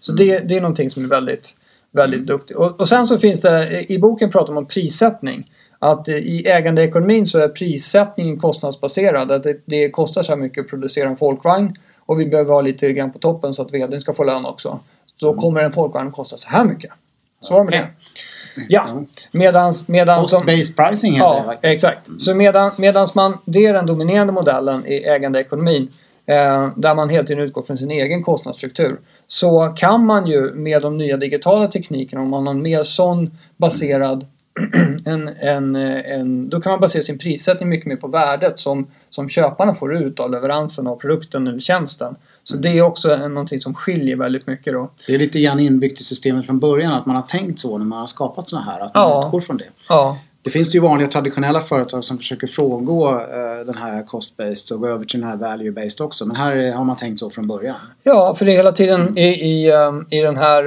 så 0.00 0.12
Mm. 0.12 0.26
det, 0.26 0.38
det 0.38 0.56
är 0.56 0.60
någonting 0.60 0.90
som 0.90 1.04
är 1.04 1.08
väldigt, 1.08 1.56
väldigt 1.90 2.26
duktigt. 2.26 2.56
Och, 2.58 2.80
och 2.80 2.88
sen 2.88 3.06
så 3.06 3.18
finns 3.18 3.40
det, 3.40 3.84
i 3.92 3.98
boken 3.98 4.30
pratar 4.30 4.52
man 4.52 4.62
om 4.62 4.66
prissättning. 4.68 5.50
Att 5.78 6.08
eh, 6.08 6.14
i 6.16 6.46
ägandeekonomin 6.48 7.26
så 7.26 7.38
är 7.38 7.48
prissättningen 7.48 8.38
kostnadsbaserad. 8.40 9.30
Att 9.30 9.42
det, 9.42 9.60
det 9.64 9.90
kostar 9.90 10.22
så 10.22 10.32
här 10.32 10.36
mycket 10.36 10.64
att 10.64 10.70
producera 10.70 11.08
en 11.08 11.16
folkvagn 11.16 11.76
och 12.06 12.20
vi 12.20 12.26
behöver 12.26 12.52
ha 12.54 12.60
lite 12.60 12.92
grann 12.92 13.12
på 13.12 13.18
toppen 13.18 13.54
så 13.54 13.62
att 13.62 13.72
vdn 13.74 14.00
ska 14.00 14.14
få 14.14 14.24
lön 14.24 14.46
också. 14.46 14.80
Då 15.20 15.34
kommer 15.34 15.60
en 15.60 15.72
folkvagn 15.72 16.12
kosta 16.12 16.36
så 16.36 16.48
här 16.48 16.64
mycket. 16.64 16.90
Så 17.40 17.54
var 17.54 17.64
det 17.64 17.70
med 17.70 17.78
Mm. 17.78 17.88
Det. 18.68 18.74
Ja, 18.74 19.02
medans, 19.32 19.88
medans 19.88 20.30
de- 20.32 20.36
Cost-based 20.42 20.76
pricing 20.76 21.12
heter 21.12 21.28
det 21.28 21.36
Ja, 21.38 21.44
faktiskt. 21.44 21.74
exakt. 21.74 22.08
Så 22.18 22.34
medan, 22.34 22.70
medans 22.78 23.14
man, 23.14 23.38
det 23.44 23.66
är 23.66 23.72
den 23.72 23.86
dominerande 23.86 24.32
modellen 24.32 24.86
i 24.86 25.04
ägandeekonomin 25.04 25.88
eh, 26.26 26.68
där 26.76 26.94
man 26.94 27.08
hela 27.10 27.24
tiden 27.26 27.42
utgår 27.44 27.62
från 27.62 27.78
sin 27.78 27.90
egen 27.90 28.22
kostnadsstruktur 28.24 29.00
så 29.26 29.74
kan 29.76 30.04
man 30.06 30.26
ju 30.26 30.54
med 30.54 30.82
de 30.82 30.98
nya 30.98 31.16
digitala 31.16 31.68
teknikerna 31.68 32.22
om 32.22 32.28
man 32.28 32.46
har 32.46 32.54
en 32.54 32.62
mer 32.62 32.82
sån 32.82 33.38
baserad 33.56 34.26
en, 35.04 35.28
en, 35.28 35.76
en, 35.76 36.48
då 36.48 36.60
kan 36.60 36.70
man 36.70 36.80
basera 36.80 37.02
sin 37.02 37.18
prissättning 37.18 37.68
mycket 37.68 37.86
mer 37.86 37.96
på 37.96 38.08
värdet 38.08 38.58
som, 38.58 38.86
som 39.10 39.28
köparna 39.28 39.74
får 39.74 39.96
ut 39.96 40.20
av 40.20 40.30
leveransen 40.30 40.86
av 40.86 40.96
produkten 40.96 41.46
eller 41.46 41.60
tjänsten. 41.60 42.16
Så 42.44 42.56
det 42.56 42.68
är 42.68 42.82
också 42.82 43.14
en, 43.14 43.34
någonting 43.34 43.60
som 43.60 43.74
skiljer 43.74 44.16
väldigt 44.16 44.46
mycket 44.46 44.72
då. 44.72 44.90
Det 45.06 45.14
är 45.14 45.18
lite 45.18 45.40
grann 45.40 45.60
inbyggt 45.60 46.00
i 46.00 46.04
systemet 46.04 46.46
från 46.46 46.58
början 46.58 46.92
att 46.92 47.06
man 47.06 47.16
har 47.16 47.22
tänkt 47.22 47.60
så 47.60 47.78
när 47.78 47.84
man 47.84 47.98
har 47.98 48.06
skapat 48.06 48.48
sådana 48.48 48.66
här. 48.72 48.80
Att 48.80 48.94
man 48.94 49.02
Ja. 49.10 49.24
utgår 49.26 49.40
från 49.40 49.56
det. 49.56 49.64
Ja, 49.88 50.18
Det 50.42 50.50
finns 50.50 50.74
ju 50.74 50.80
vanliga 50.80 51.08
traditionella 51.08 51.60
företag 51.60 52.04
som 52.04 52.18
försöker 52.18 52.46
frångå 52.46 53.08
eh, 53.10 53.66
den 53.66 53.74
här 53.74 54.02
cost-based 54.02 54.72
och 54.72 54.80
gå 54.80 54.86
över 54.88 55.04
till 55.04 55.20
den 55.20 55.30
här 55.30 55.36
value-based 55.36 56.02
också. 56.04 56.26
Men 56.26 56.36
här 56.36 56.72
har 56.72 56.84
man 56.84 56.96
tänkt 56.96 57.18
så 57.18 57.30
från 57.30 57.46
början. 57.46 57.76
Ja, 58.02 58.34
för 58.38 58.44
det 58.44 58.52
är 58.52 58.56
hela 58.56 58.72
tiden 58.72 59.18
i, 59.18 59.22
i, 59.28 59.72
um, 59.72 60.06
i 60.10 60.20
den 60.20 60.36
här 60.36 60.62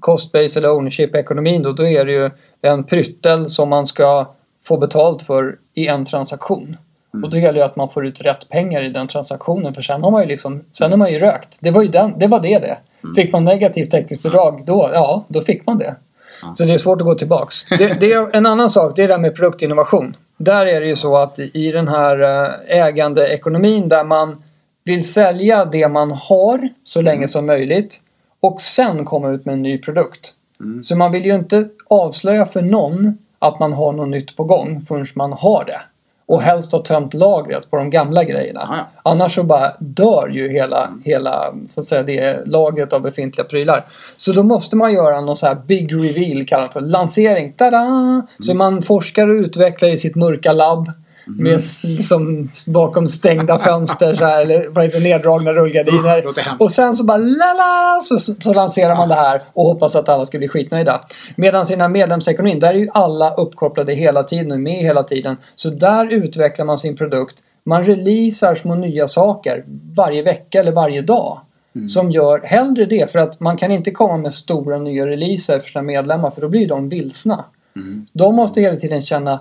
cost-based 0.00 0.58
eller 0.58 0.70
ownership-ekonomin 0.70 1.62
då, 1.62 1.72
då 1.72 1.86
är 1.86 2.06
det 2.06 2.12
ju 2.12 2.30
en 2.62 2.84
pryttel 2.84 3.50
som 3.50 3.68
man 3.68 3.86
ska 3.86 4.26
få 4.66 4.76
betalt 4.76 5.22
för 5.22 5.56
i 5.74 5.86
en 5.86 6.04
transaktion. 6.04 6.76
Mm. 7.14 7.24
Och 7.24 7.30
då 7.30 7.38
gäller 7.38 7.58
det 7.58 7.64
att 7.64 7.76
man 7.76 7.88
får 7.88 8.06
ut 8.06 8.20
rätt 8.20 8.48
pengar 8.48 8.82
i 8.82 8.88
den 8.88 9.08
transaktionen 9.08 9.74
för 9.74 9.82
sen 9.82 10.02
har 10.02 10.10
man 10.10 10.22
ju 10.22 10.28
liksom, 10.28 10.64
sen 10.72 10.92
är 10.92 10.96
man 10.96 11.12
ju 11.12 11.18
rökt. 11.18 11.58
Det 11.60 11.70
var 11.70 11.82
ju 11.82 11.88
den, 11.88 12.18
det 12.18 12.26
var 12.26 12.40
det 12.40 12.58
det. 12.58 12.78
Fick 13.16 13.32
man 13.32 13.44
negativt 13.44 13.90
täckningsbidrag 13.90 14.62
då, 14.66 14.90
ja, 14.92 15.24
då 15.28 15.40
fick 15.40 15.66
man 15.66 15.78
det. 15.78 15.96
Ja. 16.42 16.54
Så 16.54 16.64
det 16.64 16.74
är 16.74 16.78
svårt 16.78 17.00
att 17.00 17.06
gå 17.06 17.14
tillbaks. 17.14 17.64
Det, 17.78 18.00
det 18.00 18.12
är 18.12 18.36
en 18.36 18.46
annan 18.46 18.70
sak, 18.70 18.96
det 18.96 19.02
är 19.02 19.08
det 19.08 19.14
här 19.14 19.20
med 19.20 19.36
produktinnovation. 19.36 20.16
Där 20.36 20.66
är 20.66 20.80
det 20.80 20.86
ju 20.86 20.96
så 20.96 21.16
att 21.16 21.38
i 21.38 21.72
den 21.72 21.88
här 21.88 22.22
eh, 22.22 22.84
ägandeekonomin 22.84 23.88
där 23.88 24.04
man 24.04 24.42
vill 24.84 25.08
sälja 25.08 25.64
det 25.64 25.88
man 25.88 26.10
har 26.10 26.68
så 26.84 27.00
länge 27.00 27.28
som 27.28 27.46
möjligt 27.46 28.00
och 28.46 28.60
sen 28.60 29.04
komma 29.04 29.30
ut 29.30 29.44
med 29.44 29.52
en 29.52 29.62
ny 29.62 29.78
produkt. 29.78 30.34
Mm. 30.60 30.82
Så 30.82 30.96
man 30.96 31.12
vill 31.12 31.24
ju 31.24 31.34
inte 31.34 31.68
avslöja 31.88 32.46
för 32.46 32.62
någon 32.62 33.18
att 33.38 33.60
man 33.60 33.72
har 33.72 33.92
något 33.92 34.08
nytt 34.08 34.36
på 34.36 34.44
gång 34.44 34.84
förrän 34.88 35.06
man 35.14 35.32
har 35.32 35.64
det. 35.64 35.80
Och 36.28 36.42
helst 36.42 36.72
ha 36.72 36.82
tömt 36.82 37.14
lagret 37.14 37.70
på 37.70 37.76
de 37.76 37.90
gamla 37.90 38.24
grejerna. 38.24 38.66
Ja, 38.70 38.76
ja. 38.76 39.10
Annars 39.10 39.34
så 39.34 39.42
bara 39.42 39.72
dör 39.78 40.28
ju 40.28 40.48
hela, 40.48 40.90
hela 41.04 41.54
så 41.68 41.80
att 41.80 41.86
säga, 41.86 42.02
det 42.02 42.46
lagret 42.46 42.92
av 42.92 43.02
befintliga 43.02 43.44
prylar. 43.44 43.84
Så 44.16 44.32
då 44.32 44.42
måste 44.42 44.76
man 44.76 44.92
göra 44.92 45.20
någon 45.20 45.36
så 45.36 45.46
här 45.46 45.54
big 45.54 45.94
reveal, 45.94 46.46
kallar 46.46 46.62
man 46.62 46.72
för 46.72 46.80
lansering. 46.80 47.52
Tada! 47.52 48.26
Så 48.38 48.54
man 48.54 48.82
forskar 48.82 49.28
och 49.28 49.34
utvecklar 49.34 49.88
i 49.88 49.98
sitt 49.98 50.16
mörka 50.16 50.52
labb. 50.52 50.92
Med 51.26 51.56
s- 51.56 52.08
som 52.08 52.50
bakom 52.66 53.06
stängda 53.06 53.58
fönster 53.58 54.14
så 54.14 54.24
här, 54.24 54.42
eller 54.42 54.68
vad 54.68 54.84
heter 54.84 55.00
neddragna 55.00 55.52
rullgardiner. 55.52 56.22
Och 56.60 56.72
sen 56.72 56.94
så 56.94 57.04
bara 57.04 57.16
lala 57.16 58.00
så, 58.02 58.18
så 58.18 58.52
lanserar 58.52 58.96
man 58.96 59.08
det 59.08 59.14
här 59.14 59.42
och 59.52 59.64
hoppas 59.64 59.96
att 59.96 60.08
alla 60.08 60.24
ska 60.24 60.38
bli 60.38 60.48
skitnöjda. 60.48 61.00
Medan 61.36 61.72
i 61.72 61.76
den 61.76 61.92
medlemsekonomin 61.92 62.60
där 62.60 62.74
är 62.74 62.78
ju 62.78 62.88
alla 62.94 63.34
uppkopplade 63.34 63.94
hela 63.94 64.22
tiden 64.22 64.52
och 64.52 64.60
med 64.60 64.82
hela 64.82 65.02
tiden. 65.02 65.36
Så 65.56 65.70
där 65.70 66.06
utvecklar 66.12 66.64
man 66.66 66.78
sin 66.78 66.96
produkt. 66.96 67.36
Man 67.64 67.84
releasar 67.84 68.54
små 68.54 68.74
nya 68.74 69.08
saker 69.08 69.64
varje 69.96 70.22
vecka 70.22 70.60
eller 70.60 70.72
varje 70.72 71.02
dag. 71.02 71.40
Som 71.88 72.10
gör 72.10 72.40
hellre 72.44 72.84
det 72.84 73.12
för 73.12 73.18
att 73.18 73.40
man 73.40 73.56
kan 73.56 73.70
inte 73.70 73.90
komma 73.90 74.16
med 74.16 74.34
stora 74.34 74.78
nya 74.78 75.06
releaser 75.06 75.58
för 75.58 75.70
sina 75.70 75.82
medlemmar 75.82 76.30
för 76.30 76.40
då 76.40 76.48
blir 76.48 76.68
de 76.68 76.88
vilsna. 76.88 77.44
Mm. 77.76 78.06
De 78.12 78.34
måste 78.34 78.60
hela 78.60 78.76
tiden 78.76 79.02
känna, 79.02 79.40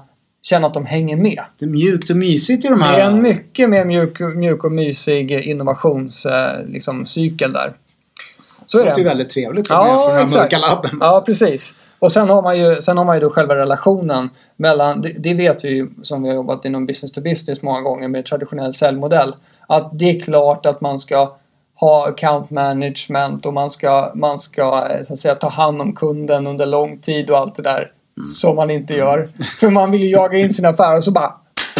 känna 0.50 0.68
att 0.68 0.74
de 0.74 0.86
hänger 0.86 1.16
med. 1.18 1.44
Det 1.60 1.66
är 1.66 1.70
mjukt 1.70 2.10
och 2.10 2.16
mysigt 2.18 2.66
i 2.66 2.68
de 2.68 2.80
Det 2.80 2.86
här. 2.86 3.00
är 3.00 3.06
en 3.06 3.22
mycket 3.22 3.70
mer 3.70 3.86
mjuk, 3.86 4.20
mjuk 4.20 4.64
och 4.64 4.72
mysig 4.72 5.32
innovationscykel 5.32 6.66
liksom, 6.68 7.06
cykel 7.06 7.54
där. 7.54 7.74
Så 8.68 8.78
det 8.78 8.84
är 8.84 8.86
låter 8.86 8.98
ju 8.98 9.04
det. 9.04 9.10
väldigt 9.10 9.30
trevligt 9.30 9.70
vara 9.70 9.84
med 9.84 9.94
Ja, 9.94 10.00
för 10.00 10.08
den 10.08 10.18
här 10.18 10.24
exakt. 10.26 10.42
mörka 10.54 10.58
labben. 10.68 10.92
Ja, 11.00 11.24
precis. 11.26 11.74
Och 12.00 12.12
sen 12.12 12.30
har 12.30 12.42
man 12.42 12.60
ju, 12.60 12.82
sen 12.82 12.98
har 12.98 13.06
man 13.06 13.16
ju 13.16 13.20
då 13.22 13.30
själva 13.30 13.56
relationen 13.56 14.30
mellan, 14.58 15.02
det, 15.02 15.10
det 15.20 15.34
vet 15.34 15.66
vi 15.66 15.70
ju 15.70 15.90
som 16.02 16.24
vi 16.24 16.30
har 16.30 16.36
jobbat 16.36 16.66
inom 16.66 16.86
business 16.86 17.12
to 17.12 17.22
business 17.22 17.62
många 17.62 17.82
gånger 17.82 18.08
med 18.08 18.26
traditionell 18.26 18.74
säljmodell. 18.74 19.36
Att 19.68 19.90
det 20.00 20.10
är 20.10 20.20
klart 20.22 20.66
att 20.66 20.82
man 20.82 21.00
ska 21.00 21.36
ha 21.76 22.08
account 22.10 22.50
management 22.50 23.46
och 23.46 23.54
man 23.54 23.70
ska, 23.70 24.12
man 24.16 24.40
ska 24.40 24.88
eh, 24.92 25.04
så 25.04 25.14
att 25.14 25.20
säga, 25.20 25.36
ta 25.36 25.50
hand 25.50 25.82
om 25.82 25.94
kunden 25.96 26.48
under 26.48 26.66
lång 26.66 26.98
tid 26.98 27.30
och 27.30 27.38
allt 27.38 27.56
det 27.56 27.62
där. 27.64 27.92
Som 28.22 28.56
man 28.56 28.72
inte 28.72 28.94
gör. 28.94 29.30
För 29.60 29.70
man 29.70 29.92
vill 29.92 30.02
ju 30.02 30.10
jaga 30.10 30.38
in 30.38 30.54
sina 30.54 30.70
affärer 30.70 30.98
och 30.98 31.04
så 31.04 31.12
bara 31.12 31.34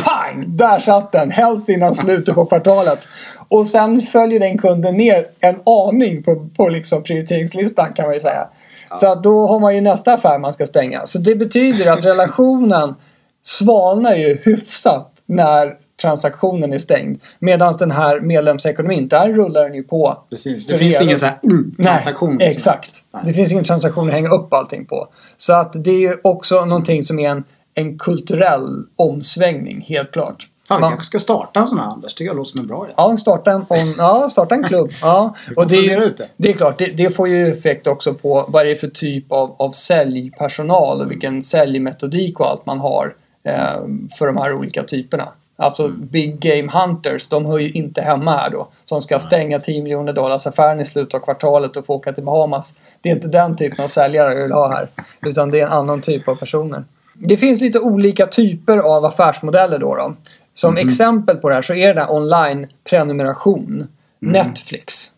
pang! 0.04 0.46
Där 0.48 0.80
satt 0.80 1.12
den! 1.12 1.32
Helst 1.32 1.70
innan 1.70 1.96
slutet 1.96 2.36
på 2.36 2.46
kvartalet. 2.46 3.08
Och 3.48 3.68
sen 3.68 4.02
följer 4.02 4.40
den 4.40 4.58
kunden 4.58 4.98
ner 4.98 5.28
en 5.40 5.62
aning 5.66 6.24
på, 6.24 6.50
på 6.58 6.70
liksom 6.70 7.04
prioriteringslistan 7.04 7.94
kan 7.94 8.06
man 8.06 8.14
ju 8.14 8.20
säga. 8.20 8.48
Så 8.96 9.08
att 9.08 9.24
då 9.24 9.48
har 9.48 9.60
man 9.60 9.76
ju 9.76 9.82
nästa 9.82 10.14
affär 10.14 10.40
man 10.40 10.54
ska 10.54 10.66
stänga. 10.66 11.06
Så 11.06 11.20
det 11.20 11.36
betyder 11.36 11.92
att 11.92 12.06
relationen 12.06 12.96
svalnar 13.42 14.16
ju 14.16 14.42
hyfsat 14.44 15.12
när 15.26 15.78
transaktionen 16.02 16.74
är 16.74 16.78
stängd. 16.78 17.20
Medan 17.40 17.74
den 17.80 17.92
här 17.92 18.20
medlemsekonomin, 18.20 19.08
där 19.08 19.30
rullar 19.34 19.64
den 19.64 19.74
ju 19.74 19.84
på. 19.84 20.24
Precis. 20.30 20.68
Det 20.68 20.78
finns 20.78 21.02
ingen 21.02 21.20
så 21.20 21.26
här 21.26 21.40
mm, 21.44 21.76
transaktion. 21.84 22.30
Nej, 22.36 22.48
liksom. 22.48 22.58
exakt. 22.58 23.06
Nej. 23.12 23.24
Det 23.26 23.34
finns 23.34 23.52
ingen 23.52 23.64
transaktion 23.64 24.08
att 24.08 24.14
hänga 24.14 24.30
upp 24.30 24.54
allting 24.54 24.86
på. 24.86 25.08
Så 25.38 25.54
att 25.54 25.74
det 25.84 25.92
är 25.92 26.00
ju 26.00 26.18
också 26.24 26.66
någonting 26.66 27.04
som 27.04 27.20
är 27.20 27.30
en, 27.30 27.44
en 27.74 27.98
kulturell 27.98 28.86
omsvängning, 28.96 29.82
helt 29.82 30.12
klart. 30.12 30.48
Fan, 30.68 30.78
vi 30.78 30.82
Man- 30.82 30.92
kanske 30.92 31.06
ska 31.06 31.20
starta 31.20 31.60
en 31.60 31.68
sån 31.68 31.80
här 31.80 31.86
Anders. 31.86 32.14
Tycker 32.14 32.30
jag 32.30 32.36
låter 32.38 32.50
som 32.50 32.60
en 32.60 32.68
bra 32.68 32.86
idé. 32.86 32.94
Ja, 32.98 33.18
starta 33.18 33.52
en, 33.52 33.66
on, 33.70 33.94
ja, 33.98 34.30
starta 34.30 34.56
en 34.56 34.64
klubb. 34.64 34.92
Ja. 35.02 35.36
Och 35.56 35.68
det, 35.68 35.76
är- 35.76 36.02
ut 36.02 36.18
det. 36.18 36.30
det 36.38 36.50
är 36.50 36.54
klart, 36.54 36.78
det, 36.78 36.86
det 36.86 37.12
får 37.12 37.28
ju 37.28 37.52
effekt 37.52 37.88
också 37.88 38.14
på 38.14 38.46
vad 38.48 38.66
det 38.66 38.72
är 38.72 38.76
för 38.76 38.88
typ 38.88 39.32
av, 39.32 39.56
av 39.60 39.72
säljpersonal 39.72 41.02
och 41.02 41.12
vilken 41.12 41.44
säljmetodik 41.44 42.40
och 42.40 42.50
allt 42.50 42.66
man 42.66 42.80
har 42.80 43.16
eh, 43.44 43.82
för 44.18 44.28
de 44.28 44.38
här 44.38 44.54
olika 44.54 44.84
typerna. 44.84 45.28
Alltså 45.58 45.86
Mm. 45.86 46.08
Big 46.08 46.40
Game 46.40 46.72
Hunters, 46.72 47.28
de 47.28 47.46
hör 47.46 47.58
ju 47.58 47.72
inte 47.72 48.02
hemma 48.02 48.32
här 48.32 48.50
då. 48.50 48.68
Som 48.86 49.02
ska 49.02 49.20
stänga 49.20 49.60
10 49.60 49.84
miljoner 49.84 50.14
dollars 50.14 50.48
affären 50.48 50.80
i 50.80 50.86
slutet 50.86 51.14
av 51.14 51.20
kvartalet 51.20 51.78
och 51.78 51.86
få 51.86 51.94
åka 51.94 52.14
till 52.14 52.24
Bahamas. 52.24 52.74
Det 53.02 53.10
är 53.10 53.16
inte 53.16 53.28
den 53.28 53.56
typen 53.56 53.84
av 53.86 53.88
säljare 53.90 54.34
jag 54.34 54.42
vill 54.44 54.52
ha 54.52 54.72
här. 54.72 54.90
Utan 55.22 55.52
det 55.52 55.60
är 55.60 55.66
en 55.66 55.72
annan 55.72 56.02
typ 56.02 56.28
av 56.28 56.36
personer. 56.36 56.84
det 57.14 57.38
finns 57.38 57.62
lite 57.62 57.80
olika 57.80 58.28
typer 58.28 58.78
av 58.78 59.06
affärsmodeller 59.06 59.80
då. 59.80 59.96
då. 59.96 60.16
Som 60.54 60.74
Mhm. 60.74 60.88
exempel 60.88 61.38
på 61.38 61.50
det 61.50 61.56
här 61.56 61.62
så 61.62 61.74
är 61.74 61.88
det 61.88 61.94
där 61.94 62.12
online 62.12 62.68
prenumeration. 62.90 63.88
Netflix. 64.20 65.12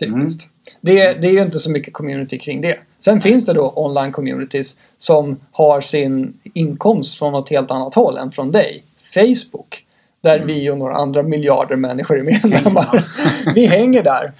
Typiskt. 0.00 0.48
Det, 0.80 1.12
det 1.12 1.28
är 1.28 1.32
ju 1.32 1.42
inte 1.42 1.58
så 1.58 1.70
mycket 1.70 1.94
community 1.94 2.38
kring 2.38 2.60
det. 2.60 2.78
Sen 3.04 3.20
finns 3.20 3.46
det 3.46 3.52
då 3.52 3.72
online 3.76 4.12
communities 4.12 4.76
som 4.98 5.36
har 5.52 5.80
sin 5.80 6.34
inkomst 6.54 7.18
från 7.18 7.32
något 7.32 7.48
helt 7.50 7.70
annat 7.70 7.94
håll 7.94 8.16
än 8.16 8.32
från 8.32 8.50
dig. 8.52 8.84
Facebook. 9.14 9.84
Där 10.20 10.38
vi 10.38 10.70
och 10.70 10.78
några 10.78 10.94
andra 10.94 11.22
miljarder 11.22 11.76
människor 11.76 12.18
är 12.18 12.22
medlemmar. 12.22 13.04
vi 13.54 13.66
hänger 13.66 14.02
där. 14.02 14.32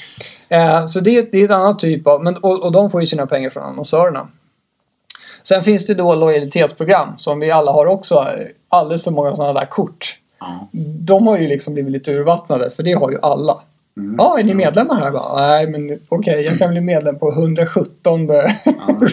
Eh, 0.49 0.87
så 0.87 1.01
det, 1.01 1.33
det 1.33 1.41
är 1.41 1.45
ett 1.45 1.51
annat 1.51 1.79
typ 1.79 2.07
av, 2.07 2.25
men, 2.25 2.37
och, 2.37 2.63
och 2.63 2.73
de 2.73 2.91
får 2.91 3.01
ju 3.01 3.07
sina 3.07 3.27
pengar 3.27 3.51
från 3.51 3.63
annonsörerna. 3.63 4.29
Sen 5.43 5.65
finns 5.65 5.87
det 5.87 5.95
då 5.95 6.15
lojalitetsprogram 6.15 7.09
som 7.17 7.41
vi 7.41 7.51
alla 7.51 7.73
har 7.73 7.87
också. 7.87 8.29
Alldeles 8.69 9.05
för 9.05 9.11
många 9.11 9.35
sådana 9.35 9.61
där 9.61 9.67
kort. 9.67 10.19
Ja. 10.41 10.69
De 10.99 11.27
har 11.27 11.39
ju 11.39 11.49
liksom 11.49 11.75
blivit 11.75 11.93
lite 11.93 12.13
urvattnade 12.13 12.71
för 12.71 12.83
det 12.83 12.93
har 12.93 13.11
ju 13.11 13.19
alla. 13.23 13.61
Mm. 13.97 14.15
Ja, 14.19 14.39
är 14.39 14.43
ni 14.43 14.55
medlemmar 14.55 15.01
här? 15.01 15.11
Bara, 15.11 15.47
Nej, 15.47 15.67
men 15.67 15.99
okej, 16.09 16.43
jag 16.43 16.59
kan 16.59 16.71
bli 16.71 16.81
medlem 16.81 17.19
på 17.19 17.33
117 17.33 18.27
Ja, 18.27 18.51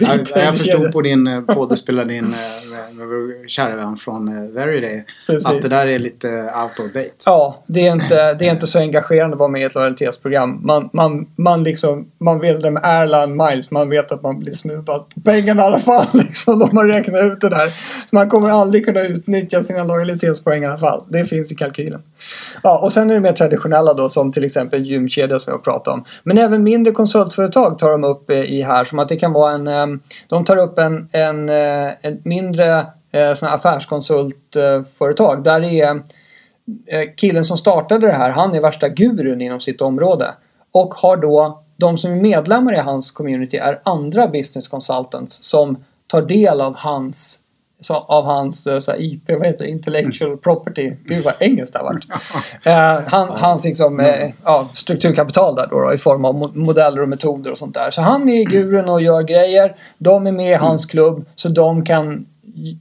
jag, 0.34 0.58
förstod 0.58 0.92
på 0.92 1.02
din 1.02 1.26
eh, 1.26 1.40
podd 1.40 1.68
du 1.68 1.76
spelade 1.76 2.14
in 2.14 2.24
eh, 2.24 3.46
kära 3.46 3.76
vän 3.76 3.96
från 3.96 4.28
eh, 4.28 4.50
Veryday 4.50 5.04
att 5.44 5.62
det 5.62 5.68
där 5.68 5.86
är 5.86 5.98
lite 5.98 6.28
out 6.28 6.86
of 6.86 6.92
date. 6.94 7.10
Ja, 7.24 7.62
det 7.66 7.86
är, 7.86 7.92
inte, 7.92 8.34
det 8.34 8.46
är 8.46 8.52
inte 8.52 8.66
så 8.66 8.78
engagerande 8.78 9.34
att 9.34 9.38
vara 9.38 9.48
med 9.48 9.60
i 9.60 9.64
ett 9.64 9.74
lojalitetsprogram. 9.74 10.60
Man, 10.62 10.90
man, 10.92 11.26
man, 11.36 11.62
liksom, 11.62 12.10
man 12.18 12.40
vet 12.40 12.62
det 12.62 12.70
med 12.70 12.84
airline 12.84 13.36
miles, 13.36 13.70
man 13.70 13.88
vet 13.88 14.12
att 14.12 14.22
man 14.22 14.38
blir 14.38 14.52
snuvad 14.52 15.08
på 15.14 15.20
pengarna 15.24 15.62
i 15.62 15.64
alla 15.64 15.78
fall. 15.78 16.06
Liksom, 16.12 16.58
de 16.58 16.76
har 16.76 16.84
räknat 16.84 17.24
ut 17.24 17.40
det 17.40 17.48
där. 17.48 17.68
Så 18.10 18.16
man 18.16 18.28
kommer 18.28 18.50
aldrig 18.50 18.84
kunna 18.84 19.00
utnyttja 19.00 19.62
sina 19.62 19.84
lojalitetspoäng 19.84 20.62
i 20.62 20.66
alla 20.66 20.78
fall. 20.78 21.04
Det 21.08 21.24
finns 21.24 21.52
i 21.52 21.54
kalkylen. 21.54 22.02
Ja, 22.62 22.78
och 22.78 22.92
sen 22.92 23.10
är 23.10 23.14
det 23.14 23.20
mer 23.20 23.32
traditionella 23.32 23.94
då 23.94 24.08
som 24.08 24.32
till 24.32 24.44
exempel 24.44 24.69
gymkedja 24.78 25.38
som 25.38 25.52
jag 25.52 25.64
pratade 25.64 25.94
om. 25.94 26.04
Men 26.22 26.38
även 26.38 26.62
mindre 26.62 26.92
konsultföretag 26.92 27.78
tar 27.78 27.90
de 27.90 28.04
upp 28.04 28.30
eh, 28.30 28.36
i 28.36 28.62
här 28.62 28.84
som 28.84 28.98
att 28.98 29.08
det 29.08 29.16
kan 29.16 29.32
vara 29.32 29.52
en... 29.52 29.68
Ehm, 29.68 30.00
de 30.28 30.44
tar 30.44 30.56
upp 30.56 30.78
en, 30.78 31.08
en, 31.12 31.48
eh, 31.48 31.90
en 32.02 32.20
mindre 32.24 32.86
eh, 33.12 33.34
sån 33.34 33.48
här 33.48 33.54
affärskonsultföretag. 33.54 35.44
Där 35.44 35.60
är 35.60 36.02
killen 37.16 37.44
som 37.44 37.56
startade 37.56 38.06
det 38.06 38.12
här, 38.12 38.30
han 38.30 38.54
är 38.54 38.60
värsta 38.60 38.88
gurun 38.88 39.40
inom 39.40 39.60
sitt 39.60 39.82
område. 39.82 40.34
Och 40.72 40.94
har 40.94 41.16
då, 41.16 41.62
de 41.76 41.98
som 41.98 42.12
är 42.12 42.16
medlemmar 42.16 42.74
i 42.74 42.78
hans 42.78 43.10
community 43.10 43.56
är 43.56 43.80
andra 43.82 44.28
business 44.28 44.68
consultants 44.68 45.44
som 45.44 45.84
tar 46.06 46.22
del 46.22 46.60
av 46.60 46.76
hans 46.76 47.38
så, 47.80 47.94
av 47.94 48.24
hans 48.24 48.66
eh, 48.66 48.78
så 48.78 48.96
IP, 48.96 49.22
vad 49.28 49.46
heter 49.46 49.64
det, 49.64 49.70
intellectual 49.70 50.36
property. 50.36 50.92
Gud 51.04 51.24
vad 51.24 51.34
engelskt 51.40 51.72
det 51.72 51.78
har 51.78 51.86
varit. 51.86 52.04
Eh, 52.64 53.02
han, 53.06 53.28
hans 53.28 53.64
liksom, 53.64 54.00
eh, 54.00 54.30
ja, 54.44 54.68
strukturkapital 54.74 55.54
där 55.54 55.66
då, 55.70 55.80
då 55.80 55.94
i 55.94 55.98
form 55.98 56.24
av 56.24 56.34
mo- 56.34 56.56
modeller 56.56 57.02
och 57.02 57.08
metoder 57.08 57.50
och 57.50 57.58
sånt 57.58 57.74
där. 57.74 57.90
Så 57.90 58.00
han 58.02 58.28
är 58.28 58.44
gurun 58.44 58.88
och 58.88 59.02
gör 59.02 59.22
grejer. 59.22 59.76
De 59.98 60.26
är 60.26 60.32
med 60.32 60.50
i 60.52 60.54
hans 60.54 60.86
klubb 60.86 61.24
så 61.34 61.48
de 61.48 61.84
kan 61.84 62.26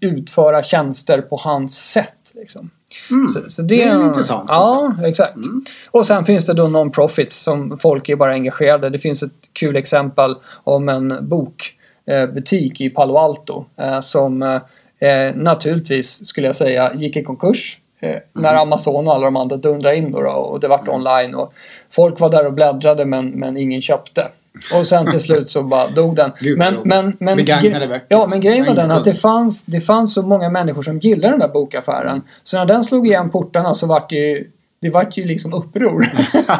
utföra 0.02 0.64
tjänster 0.64 1.22
på 1.22 1.36
hans 1.36 1.78
sätt. 1.92 2.14
Liksom. 2.34 2.70
Mm. 3.12 3.32
Så, 3.32 3.50
så 3.50 3.62
Det 3.62 3.84
är 3.84 3.92
en- 3.96 4.02
intressant 4.06 4.46
Ja, 4.48 4.94
exakt. 5.06 5.36
Mm. 5.36 5.64
Och 5.92 6.06
sen 6.06 6.26
finns 6.26 6.46
det 6.46 6.54
då 6.54 6.68
non-profits 6.68 7.44
som 7.44 7.78
folk 7.80 8.10
är 8.10 8.16
bara 8.16 8.32
engagerade. 8.32 8.90
Det 8.90 9.00
finns 9.00 9.24
ett 9.24 9.32
kul 9.54 9.76
exempel 9.76 10.36
om 10.64 10.90
en 10.90 11.18
bokbutik 11.22 12.82
i 12.82 12.90
Palo 12.90 13.18
Alto 13.18 13.66
eh, 13.78 14.02
som 14.02 14.60
eh, 15.00 15.36
naturligtvis 15.36 16.28
skulle 16.28 16.48
jag 16.48 16.56
säga 16.56 16.94
gick 16.94 17.16
i 17.18 17.24
konkurs. 17.24 17.78
Eh, 18.02 18.16
När 18.34 18.50
Mm. 18.50 18.62
Amazon 18.62 19.08
och 19.08 19.14
alla 19.14 19.26
de 19.26 19.36
andra 19.36 19.58
dundrade 19.58 19.96
in 19.98 20.12
då, 20.12 20.22
då 20.22 20.30
och 20.30 20.60
det 20.60 20.68
vart 20.68 20.88
online 20.88 21.36
och 21.36 21.54
folk 21.92 22.20
var 22.20 22.30
där 22.30 22.46
och 22.46 22.54
bläddrade 22.54 23.06
men, 23.06 23.30
men 23.30 23.58
ingen 23.58 23.82
köpte. 23.82 24.28
Och 24.80 24.88
sen 24.88 25.12
till 25.12 25.20
slut 25.20 25.50
så 25.50 25.64
bara 25.64 25.88
dog 25.88 26.16
den. 26.16 26.32
Gud, 26.40 26.58
men, 26.58 26.76
men, 26.86 27.18
men, 27.20 27.38
Begagnade 27.38 27.86
gre- 27.86 27.90
böcker. 27.90 28.06
Ja, 28.10 28.28
men 28.30 28.42
grejen 28.42 28.66
var 28.66 28.76
den 28.76 28.92
att 28.92 29.06
det 29.06 29.14
fanns, 29.14 29.64
det 29.64 29.82
fanns 29.82 30.14
så 30.14 30.22
många 30.22 30.50
människor 30.50 30.82
som 30.82 31.00
gillade 31.00 31.30
den 31.34 31.40
där 31.40 31.48
bokaffären. 31.48 32.22
Så 32.44 32.58
när 32.58 32.66
den 32.66 32.84
slog 32.84 33.08
igen 33.08 33.30
portarna 33.30 33.74
så 33.74 33.88
vart 33.88 34.10
det 34.10 34.16
ju 34.16 34.52
det 34.82 34.90
vart 34.90 35.18
ju 35.18 35.26
liksom 35.26 35.54
uppror. 35.54 36.06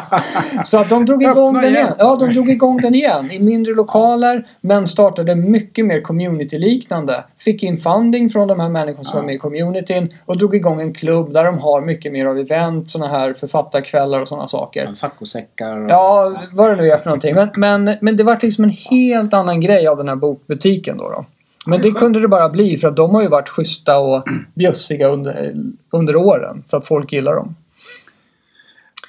så 0.64 0.78
att 0.78 0.88
de 0.88 1.06
drog 1.06 1.22
igång 1.22 1.56
Öppna 1.56 1.60
den 1.60 1.70
igen. 1.70 1.84
igen. 1.86 1.96
Ja, 1.98 2.16
de 2.20 2.32
drog 2.32 2.50
igång 2.50 2.80
den 2.80 2.94
igen 2.94 3.30
i 3.30 3.38
mindre 3.38 3.74
lokaler 3.74 4.46
men 4.60 4.86
startade 4.86 5.34
mycket 5.34 5.86
mer 5.86 6.00
community-liknande. 6.00 7.24
Fick 7.38 7.62
in 7.62 7.78
funding 7.78 8.30
från 8.30 8.48
de 8.48 8.60
här 8.60 8.68
människorna 8.68 9.04
som 9.04 9.16
Ja. 9.16 9.20
var 9.20 9.26
med 9.26 9.34
i 9.34 9.38
communityn 9.38 10.14
och 10.26 10.38
drog 10.38 10.54
igång 10.54 10.80
en 10.80 10.94
klubb 10.94 11.32
där 11.32 11.44
de 11.44 11.58
har 11.58 11.80
mycket 11.80 12.12
mer 12.12 12.26
av 12.26 12.38
event, 12.38 12.90
såna 12.90 13.08
här 13.08 13.32
författarkvällar 13.32 14.20
och 14.20 14.28
sådana 14.28 14.48
saker. 14.48 14.92
Saccosäckar 14.92 15.76
och... 15.84 15.90
Ja, 15.90 16.42
vad 16.52 16.70
det 16.70 16.76
nu 16.76 16.90
är 16.90 16.98
för 16.98 17.06
någonting. 17.06 17.34
Men, 17.34 17.48
men, 17.56 17.96
men 18.00 18.16
det 18.16 18.22
var 18.24 18.38
liksom 18.42 18.64
en 18.64 18.70
helt 18.70 19.34
annan 19.34 19.60
grej 19.60 19.86
av 19.88 19.96
den 19.96 20.08
här 20.08 20.16
bokbutiken 20.16 20.98
då. 20.98 21.08
då. 21.10 21.24
Men 21.66 21.82
det 21.82 21.90
kunde 21.90 22.20
det 22.20 22.28
bara 22.28 22.48
bli 22.48 22.76
för 22.76 22.88
att 22.88 22.96
de 22.96 23.14
har 23.14 23.22
ju 23.22 23.28
varit 23.28 23.48
schyssta 23.48 23.98
och 23.98 24.24
bjussiga 24.54 25.08
under, 25.08 25.54
under 25.90 26.16
åren. 26.16 26.62
Så 26.66 26.76
att 26.76 26.86
folk 26.86 27.12
gillar 27.12 27.34
dem. 27.34 27.54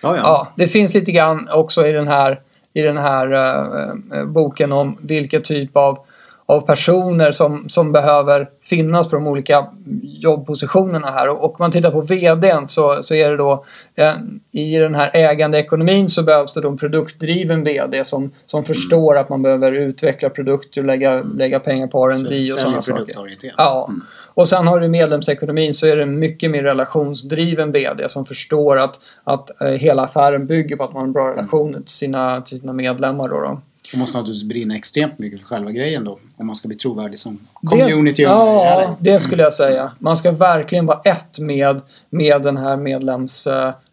Ja, 0.01 0.17
ja. 0.17 0.53
Det 0.55 0.67
finns 0.67 0.93
lite 0.93 1.11
grann 1.11 1.49
också 1.49 1.87
i 1.87 1.91
den 1.91 2.07
här, 2.07 2.39
i 2.73 2.81
den 2.81 2.97
här 2.97 3.31
eh, 3.31 4.25
boken 4.25 4.71
om 4.71 4.97
vilken 5.01 5.41
typ 5.41 5.77
av, 5.77 5.99
av 6.45 6.61
personer 6.61 7.31
som, 7.31 7.69
som 7.69 7.91
behöver 7.91 8.47
finnas 8.63 9.09
på 9.09 9.15
de 9.15 9.27
olika 9.27 9.67
jobbpositionerna 10.03 11.11
här. 11.11 11.29
Och, 11.29 11.43
och 11.43 11.49
om 11.49 11.55
man 11.59 11.71
tittar 11.71 11.91
på 11.91 12.01
VDn 12.01 12.67
så, 12.67 13.01
så 13.01 13.15
är 13.15 13.29
det 13.29 13.37
då 13.37 13.65
eh, 13.95 14.13
i 14.51 14.77
den 14.77 14.95
här 14.95 15.11
ägande 15.13 15.59
ekonomin 15.59 16.09
så 16.09 16.23
behövs 16.23 16.53
det 16.53 16.61
då 16.61 16.69
en 16.69 16.77
produktdriven 16.77 17.63
VD 17.63 18.05
som, 18.05 18.31
som 18.47 18.65
förstår 18.65 19.17
att 19.17 19.29
man 19.29 19.41
behöver 19.41 19.71
utveckla 19.71 20.29
produkter 20.29 20.81
och 20.81 20.87
lägga, 20.87 21.21
lägga 21.21 21.59
pengar 21.59 21.87
på 21.87 22.05
R&D 22.07 22.43
och 22.43 22.59
sådana 22.59 22.81
saker. 22.81 23.15
Ja. 23.57 23.87
Mm. 23.89 24.01
Och 24.33 24.49
sen 24.49 24.67
har 24.67 24.79
du 24.79 24.87
medlemsekonomin 24.87 25.73
så 25.73 25.87
är 25.87 25.95
det 25.95 26.05
mycket 26.05 26.51
mer 26.51 26.63
relationsdriven 26.63 27.71
VD 27.71 28.09
som 28.09 28.25
förstår 28.25 28.79
att, 28.79 28.99
att 29.23 29.61
eh, 29.61 29.67
hela 29.67 30.03
affären 30.03 30.45
bygger 30.47 30.77
på 30.77 30.83
att 30.83 30.93
man 30.93 30.99
har 30.99 31.07
en 31.07 31.13
bra 31.13 31.31
relation 31.31 31.73
till 31.73 31.93
sina, 31.93 32.41
till 32.41 32.59
sina 32.59 32.73
medlemmar. 32.73 33.29
Då, 33.29 33.35
då. 33.41 33.61
Man 33.93 33.99
måste 33.99 34.17
naturligtvis 34.17 34.49
brinna 34.49 34.75
extremt 34.75 35.19
mycket 35.19 35.39
för 35.39 35.47
själva 35.47 35.71
grejen 35.71 36.03
då. 36.03 36.19
Om 36.37 36.47
man 36.47 36.55
ska 36.55 36.67
bli 36.67 36.77
trovärdig 36.77 37.19
som 37.19 37.39
Det- 37.61 37.67
community 37.67 38.25
owner. 38.25 38.35
Ja, 38.35 38.65
eller? 38.71 38.95
det 38.99 39.19
skulle 39.19 39.43
jag 39.43 39.53
säga. 39.53 39.91
Man 39.99 40.17
ska 40.17 40.31
verkligen 40.31 40.85
vara 40.85 41.01
ett 41.03 41.39
med, 41.39 41.81
med 42.09 42.41
den 42.41 42.57
här 42.57 42.77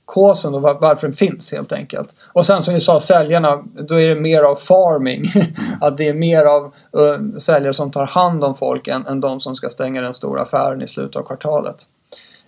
medlemskåsen 0.08 0.54
och 0.54 0.62
var, 0.62 0.74
varför 0.74 1.08
den 1.08 1.16
finns 1.16 1.52
helt 1.52 1.72
enkelt. 1.72 2.08
Och 2.34 2.46
sen 2.46 2.62
som 2.62 2.74
vi 2.74 2.80
sa, 2.80 3.00
säljarna, 3.00 3.64
då 3.88 4.00
är 4.00 4.08
det 4.08 4.20
mer 4.20 4.42
av 4.42 4.56
farming. 4.56 5.24
Att 5.80 5.96
det 5.96 6.08
är 6.08 6.14
mer 6.14 6.44
av 6.44 6.64
uh, 6.96 7.36
säljare 7.38 7.74
som 7.74 7.90
tar 7.90 8.06
hand 8.06 8.44
om 8.44 8.54
folk 8.54 8.88
än, 8.88 9.06
än 9.06 9.20
de 9.20 9.40
som 9.40 9.56
ska 9.56 9.70
stänga 9.70 10.00
den 10.00 10.14
stora 10.14 10.42
affären 10.42 10.82
i 10.82 10.88
slutet 10.88 11.16
av 11.16 11.22
kvartalet. 11.22 11.86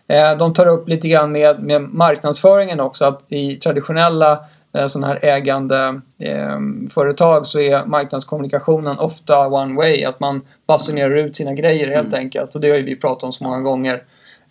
Eh, 0.09 0.39
De 0.39 0.55
tar 0.55 0.67
upp 0.67 0.89
lite 0.89 1.09
grann 1.09 1.33
med, 1.33 1.63
med 1.63 1.83
marknadsföringen 1.83 2.81
också 2.81 3.05
att 3.05 3.23
i 3.29 3.57
traditionella 3.57 4.45
eh, 4.75 4.87
sådana 4.87 5.07
här 5.07 5.25
ägande 5.25 6.01
eh, 6.19 6.59
företag 6.95 7.47
så 7.47 7.61
är 7.61 7.87
marknadskommunikationen 7.87 8.99
ofta 8.99 9.49
one 9.49 9.77
way. 9.77 10.05
Att 10.05 10.21
man 10.21 10.41
basunerar 10.67 11.17
ut 11.17 11.37
sina 11.37 11.55
grejer 11.55 11.97
helt 11.97 12.15
enkelt. 12.15 12.55
Och 12.55 12.61
det 12.61 12.71
har 12.71 12.77
ju 12.77 12.85
vi 12.85 12.97
pratat 12.97 13.23
om 13.25 13.33
så 13.33 13.45
många 13.45 13.61
gånger. 13.61 14.03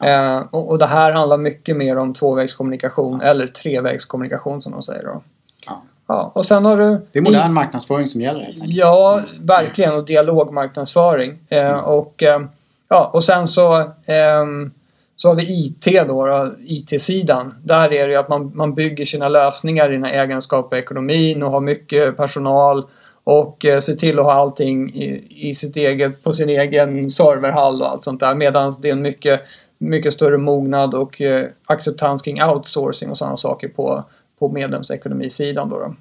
Eh, 0.04 0.44
och, 0.52 0.70
och 0.70 0.78
det 0.78 0.88
här 0.88 1.12
handlar 1.12 1.38
mycket 1.38 1.78
mer 1.78 1.98
om 1.98 2.14
tvåvägskommunikation 2.14 3.22
eller 3.22 3.48
trevägskommunikation 3.48 4.62
som 4.62 4.72
de 4.72 4.84
säger 4.84 5.04
då. 5.04 5.22
Ja. 5.66 5.82
Ja, 6.08 6.32
och 6.36 6.46
sen 6.46 6.66
har 6.66 6.78
du... 6.78 7.08
Det 7.12 7.20
är 7.20 7.24
modern 7.24 7.54
marknadsföring 7.54 8.08
som 8.08 8.22
gäller 8.22 8.40
helt 8.40 8.62
enkelt. 8.62 8.78
Ja, 8.78 9.22
verkligen. 9.40 9.94
Och 9.94 10.06
dialogmarknadsföring. 10.06 11.38
Eh, 11.50 11.80
och, 11.80 12.24
eh, 12.24 12.42
ja, 12.88 13.10
och 13.14 13.24
sen 13.24 13.48
så, 13.48 13.92
ehm, 14.06 14.72
så 15.16 15.28
har 15.28 15.36
vi 15.36 15.44
IT 15.44 16.08
då, 16.08 16.26
då 16.26 16.52
IT-sidan. 16.60 17.56
Där 17.64 17.94
är 17.94 18.08
det 18.08 18.12
ju 18.14 18.20
att 18.20 18.30
man, 18.30 18.52
man 18.56 18.74
bygger 18.74 19.06
sina 19.06 19.30
lösningar 19.30 19.90
i 19.90 19.94
den 19.94 20.04
här 20.04 20.24
egenskaper 20.24 20.78
i 20.78 20.80
ekonomin 20.80 21.44
och 21.44 21.52
har 21.52 21.60
mycket 21.60 22.18
personal 22.18 22.84
och 23.24 23.66
eh, 23.66 23.80
ser 23.80 23.96
till 23.96 24.20
att 24.20 24.26
ha 24.26 24.34
allting 24.34 24.96
i, 24.96 25.24
i 25.50 25.56
sitt 25.56 25.78
eget, 25.78 26.24
på 26.24 26.34
sin 26.34 26.50
egen 26.50 27.12
serverhall 27.12 27.82
och 27.82 27.92
allt 27.92 28.04
sånt 28.04 28.20
där. 28.20 28.36
Medan 28.36 28.74
det 28.82 28.88
är 28.88 28.94
en 28.94 29.02
mycket, 29.02 29.42
mycket 29.80 30.14
större 30.14 30.38
mognad 30.38 30.94
och 30.94 31.22
eh, 31.22 31.48
acceptans 31.66 32.22
kring 32.22 32.44
outsourcing 32.44 33.10
och 33.10 33.18
sådana 33.18 33.38
saker 33.38 33.68
på, 33.68 34.04
på 34.40 34.50
medlemsekonomisidan. 34.50 35.70
Då, 35.70 35.80
då. 35.80 35.96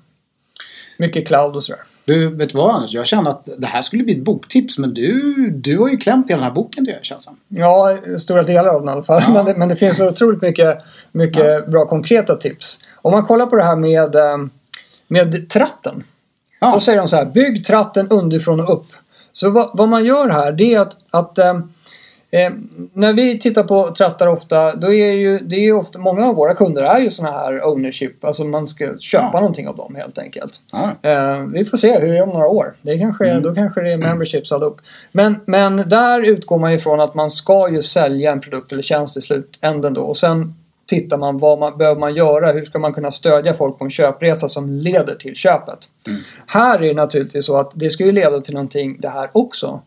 Mycket 0.99 1.27
cloud 1.27 1.57
och 1.57 1.63
sådär. 1.63 1.83
Du, 2.05 2.29
vet 2.29 2.51
du 2.51 2.59
vad 2.59 2.75
Anders? 2.75 2.95
Jag 2.95 3.07
kände 3.07 3.31
att 3.31 3.49
det 3.59 3.67
här 3.67 3.83
skulle 3.83 4.05
bli 4.05 4.13
ett 4.13 4.25
boktips 4.25 4.79
men 4.79 4.95
du, 4.95 5.51
du 5.51 5.79
har 5.79 5.89
ju 5.89 5.97
klämt 5.97 6.31
hela 6.31 6.37
den 6.37 6.45
här 6.45 6.55
boken 6.55 6.85
det 6.85 6.99
känns 7.03 7.25
som. 7.25 7.37
Ja, 7.49 7.99
stora 8.19 8.43
delar 8.43 8.69
av 8.69 8.81
den 8.81 8.89
i 8.89 8.93
alla 8.93 9.03
fall. 9.03 9.23
Ja. 9.27 9.33
Men, 9.33 9.45
det, 9.45 9.55
men 9.55 9.69
det 9.69 9.77
finns 9.77 9.97
så 9.97 10.09
otroligt 10.09 10.43
mycket, 10.43 10.79
mycket 11.13 11.67
bra 11.67 11.87
konkreta 11.87 12.37
tips. 12.37 12.81
Om 12.95 13.13
man 13.13 13.25
kollar 13.25 13.47
på 13.47 13.57
det 13.57 13.65
här 13.65 13.77
med, 13.77 14.15
eh, 14.15 14.37
med 15.09 15.51
tratten. 15.51 16.05
Ja. 16.61 16.73
Då 16.73 16.81
säger 16.81 16.99
de 16.99 17.09
så 17.09 17.17
här, 17.17 17.25
bygg 17.25 17.65
tratten 17.65 18.09
underifrån 18.09 18.61
och 18.61 18.73
upp. 18.73 18.87
Så 19.33 19.51
vad, 19.51 19.71
vad 19.75 19.89
man 19.89 20.05
gör 20.05 20.29
här 20.29 20.53
det 20.53 20.75
är 20.75 20.81
att, 20.81 20.97
att 21.11 21.39
eh, 22.31 22.53
när 22.93 23.13
vi 23.13 23.39
tittar 23.39 23.63
på 23.63 23.95
trattar 23.95 24.27
ofta, 24.27 24.77
då 24.77 24.93
är 24.95 25.13
ju, 25.13 25.39
det 25.39 25.57
är 25.57 25.61
ju 25.61 25.73
ofta, 25.73 25.99
många 25.99 26.27
av 26.27 26.35
våra 26.35 26.55
kunder 26.55 26.83
är 26.83 27.01
ju 27.01 27.11
sådana 27.11 27.37
här 27.37 27.67
ownership, 27.67 28.25
alltså 28.25 28.45
man 28.45 28.67
ska 28.67 28.99
köpa 29.01 29.31
Ja. 29.33 29.41
någonting 29.41 29.69
av 29.69 29.77
dem 29.77 29.95
helt 29.95 30.19
enkelt. 30.19 30.61
Ja. 30.73 31.11
Eh, 31.11 31.39
vi 31.53 31.65
får 31.65 31.77
se 31.77 31.99
hur 31.99 32.09
det 32.09 32.19
är 32.19 32.23
om 32.23 32.29
några 32.29 32.49
år. 32.49 32.75
Det 32.83 32.99
kanske, 32.99 33.29
Mm. 33.31 33.43
Då 33.43 33.55
kanske 33.55 33.81
det 33.81 33.93
är 33.93 33.97
memberships 33.97 34.53
allihop. 34.53 34.81
Men, 35.13 35.37
men 35.47 35.89
där 35.89 36.21
utgår 36.23 36.59
man 36.59 36.73
ju 36.73 36.79
från 36.79 37.01
att 37.01 37.15
man 37.15 37.31
ska 37.31 37.69
ju 37.71 37.83
sälja 37.83 38.33
en 38.33 38.41
produkt 38.41 38.73
eller 38.73 38.83
tjänst 38.83 39.17
i 39.17 39.21
slutänden 39.21 39.95
då 39.95 40.03
och 40.03 40.17
sen 40.17 40.55
tittar 40.87 41.17
man 41.17 41.39
vad 41.39 41.59
man 41.59 41.79
behöver 41.79 42.01
man 42.01 42.15
göra, 42.15 42.53
hur 42.53 42.65
ska 42.65 42.79
man 42.79 42.93
kunna 42.95 43.11
stödja 43.11 43.55
folk 43.55 43.79
på 43.79 43.85
en 43.85 43.91
köpresa 43.91 44.49
som 44.49 44.71
leder 44.71 45.15
till 45.15 45.35
köpet. 45.37 45.79
Mm. 46.07 46.21
Här 46.47 46.79
är 46.83 46.89
det 46.89 46.95
naturligtvis 46.95 47.47
så 47.47 47.57
att 47.57 47.71
det 47.75 47.91
ska 47.91 48.05
ju 48.05 48.13
leda 48.13 48.41
till 48.41 48.55
någonting 48.55 48.97
det 49.01 49.09
här 49.09 49.29
också. 49.33 49.81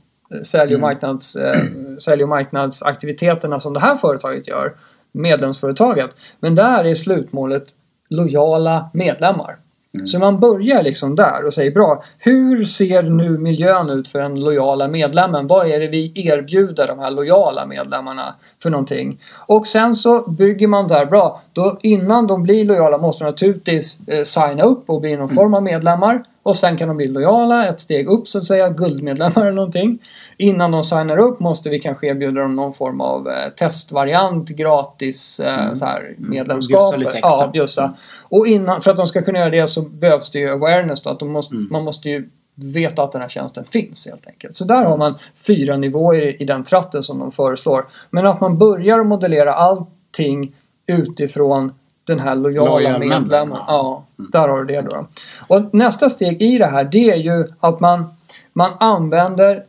Sälj 0.43 0.73
och, 0.73 0.79
Mm. 0.79 0.81
marknads, 0.81 1.35
eh, 1.35 1.61
sälj 1.99 2.23
och 2.23 2.29
marknadsaktiviteterna 2.29 3.59
som 3.59 3.73
det 3.73 3.79
här 3.79 3.95
företaget 3.95 4.47
gör, 4.47 4.73
medlemsföretaget. 5.11 6.15
Men 6.39 6.55
där 6.55 6.83
är 6.83 6.95
slutmålet 6.95 7.65
lojala 8.09 8.89
medlemmar. 8.93 9.57
Mm. 9.93 10.07
Så 10.07 10.19
man 10.19 10.39
börjar 10.39 10.83
liksom 10.83 11.15
där 11.15 11.45
och 11.45 11.53
säger 11.53 11.71
bra, 11.71 12.03
hur 12.17 12.65
ser 12.65 13.03
nu 13.03 13.29
miljön 13.37 13.89
ut 13.89 14.07
för 14.09 14.19
den 14.19 14.39
lojala 14.39 14.87
medlemmen? 14.87 15.47
Vad 15.47 15.67
är 15.67 15.79
det 15.79 15.87
vi 15.87 16.11
erbjuder 16.15 16.87
de 16.87 16.99
här 16.99 17.11
lojala 17.11 17.65
medlemmarna 17.65 18.35
för 18.63 18.69
någonting? 18.69 19.21
Och 19.37 19.67
sen 19.67 19.95
så 19.95 20.31
bygger 20.31 20.67
man 20.67 20.87
där 20.87 21.05
bra. 21.05 21.41
Då 21.53 21.79
innan 21.81 22.27
de 22.27 22.43
blir 22.43 22.65
lojala 22.65 22.97
måste 22.97 23.23
de 23.23 23.29
naturligtvis 23.29 23.99
eh, 24.07 24.23
signa 24.23 24.63
upp 24.63 24.89
och 24.89 25.01
bli 25.01 25.15
någon 25.15 25.29
form 25.29 25.53
av 25.53 25.63
medlemmar. 25.63 26.23
Och 26.43 26.57
sen 26.57 26.77
kan 26.77 26.87
de 26.87 26.97
bli 26.97 27.07
lojala, 27.07 27.67
ett 27.67 27.79
steg 27.79 28.07
upp 28.07 28.27
så 28.27 28.37
att 28.37 28.45
säga, 28.45 28.69
guldmedlemmar 28.69 29.41
eller 29.41 29.51
någonting. 29.51 29.99
Innan 30.37 30.71
de 30.71 30.83
signar 30.83 31.17
upp 31.17 31.39
måste 31.39 31.69
vi 31.69 31.79
kanske 31.79 32.07
erbjuda 32.07 32.41
dem 32.41 32.55
någon 32.55 32.73
form 32.73 33.01
av 33.01 33.27
eh, 33.29 33.49
testvariant, 33.49 34.49
gratis 34.49 35.39
eh, 35.39 35.59
Mm. 35.63 35.75
så 35.75 35.85
här, 35.85 35.99
Mm. 36.17 36.29
medlemskap. 36.29 36.79
Bjussa 36.81 36.95
lite 36.97 37.17
extra. 37.17 37.45
Ja, 37.45 37.49
bjussa. 37.53 37.93
Och 38.21 38.47
innan, 38.47 38.81
för 38.81 38.91
att 38.91 38.97
de 38.97 39.07
ska 39.07 39.21
kunna 39.21 39.39
göra 39.39 39.49
det 39.49 39.67
så 39.67 39.81
behövs 39.81 40.31
det 40.31 40.39
ju 40.39 40.49
awareness 40.49 41.01
då, 41.01 41.09
att 41.09 41.21
måste, 41.21 41.55
Mm. 41.55 41.67
man 41.71 41.83
måste 41.83 42.09
ju 42.09 42.29
veta 42.55 43.03
att 43.03 43.11
den 43.11 43.21
här 43.21 43.29
tjänsten 43.29 43.65
finns 43.65 44.05
helt 44.07 44.27
enkelt. 44.27 44.55
Så 44.55 44.65
där 44.65 44.83
har 44.85 44.97
man 44.97 45.15
fyra 45.47 45.77
nivåer 45.77 46.41
i, 46.41 46.45
den 46.45 46.63
tratten 46.63 47.03
som 47.03 47.19
de 47.19 47.31
föreslår. 47.31 47.85
Men 48.09 48.27
att 48.27 48.41
man 48.41 48.57
börjar 48.57 49.03
modellera 49.03 49.53
allting 49.53 50.55
utifrån 50.87 51.71
den 52.03 52.19
här 52.19 52.35
lojala 52.35 52.99
medlemmen. 52.99 53.57
Ja, 53.67 54.05
Mm. 54.19 54.31
där 54.31 54.47
har 54.47 54.63
du 54.63 54.75
det 54.75 54.81
då. 54.81 55.07
Och 55.47 55.73
nästa 55.73 56.09
steg 56.09 56.41
i 56.41 56.57
det 56.57 56.65
här 56.65 56.83
det 56.83 57.09
är 57.11 57.15
ju 57.17 57.47
att 57.59 57.79
man, 57.79 58.13
man 58.53 58.71
använder 58.79 59.63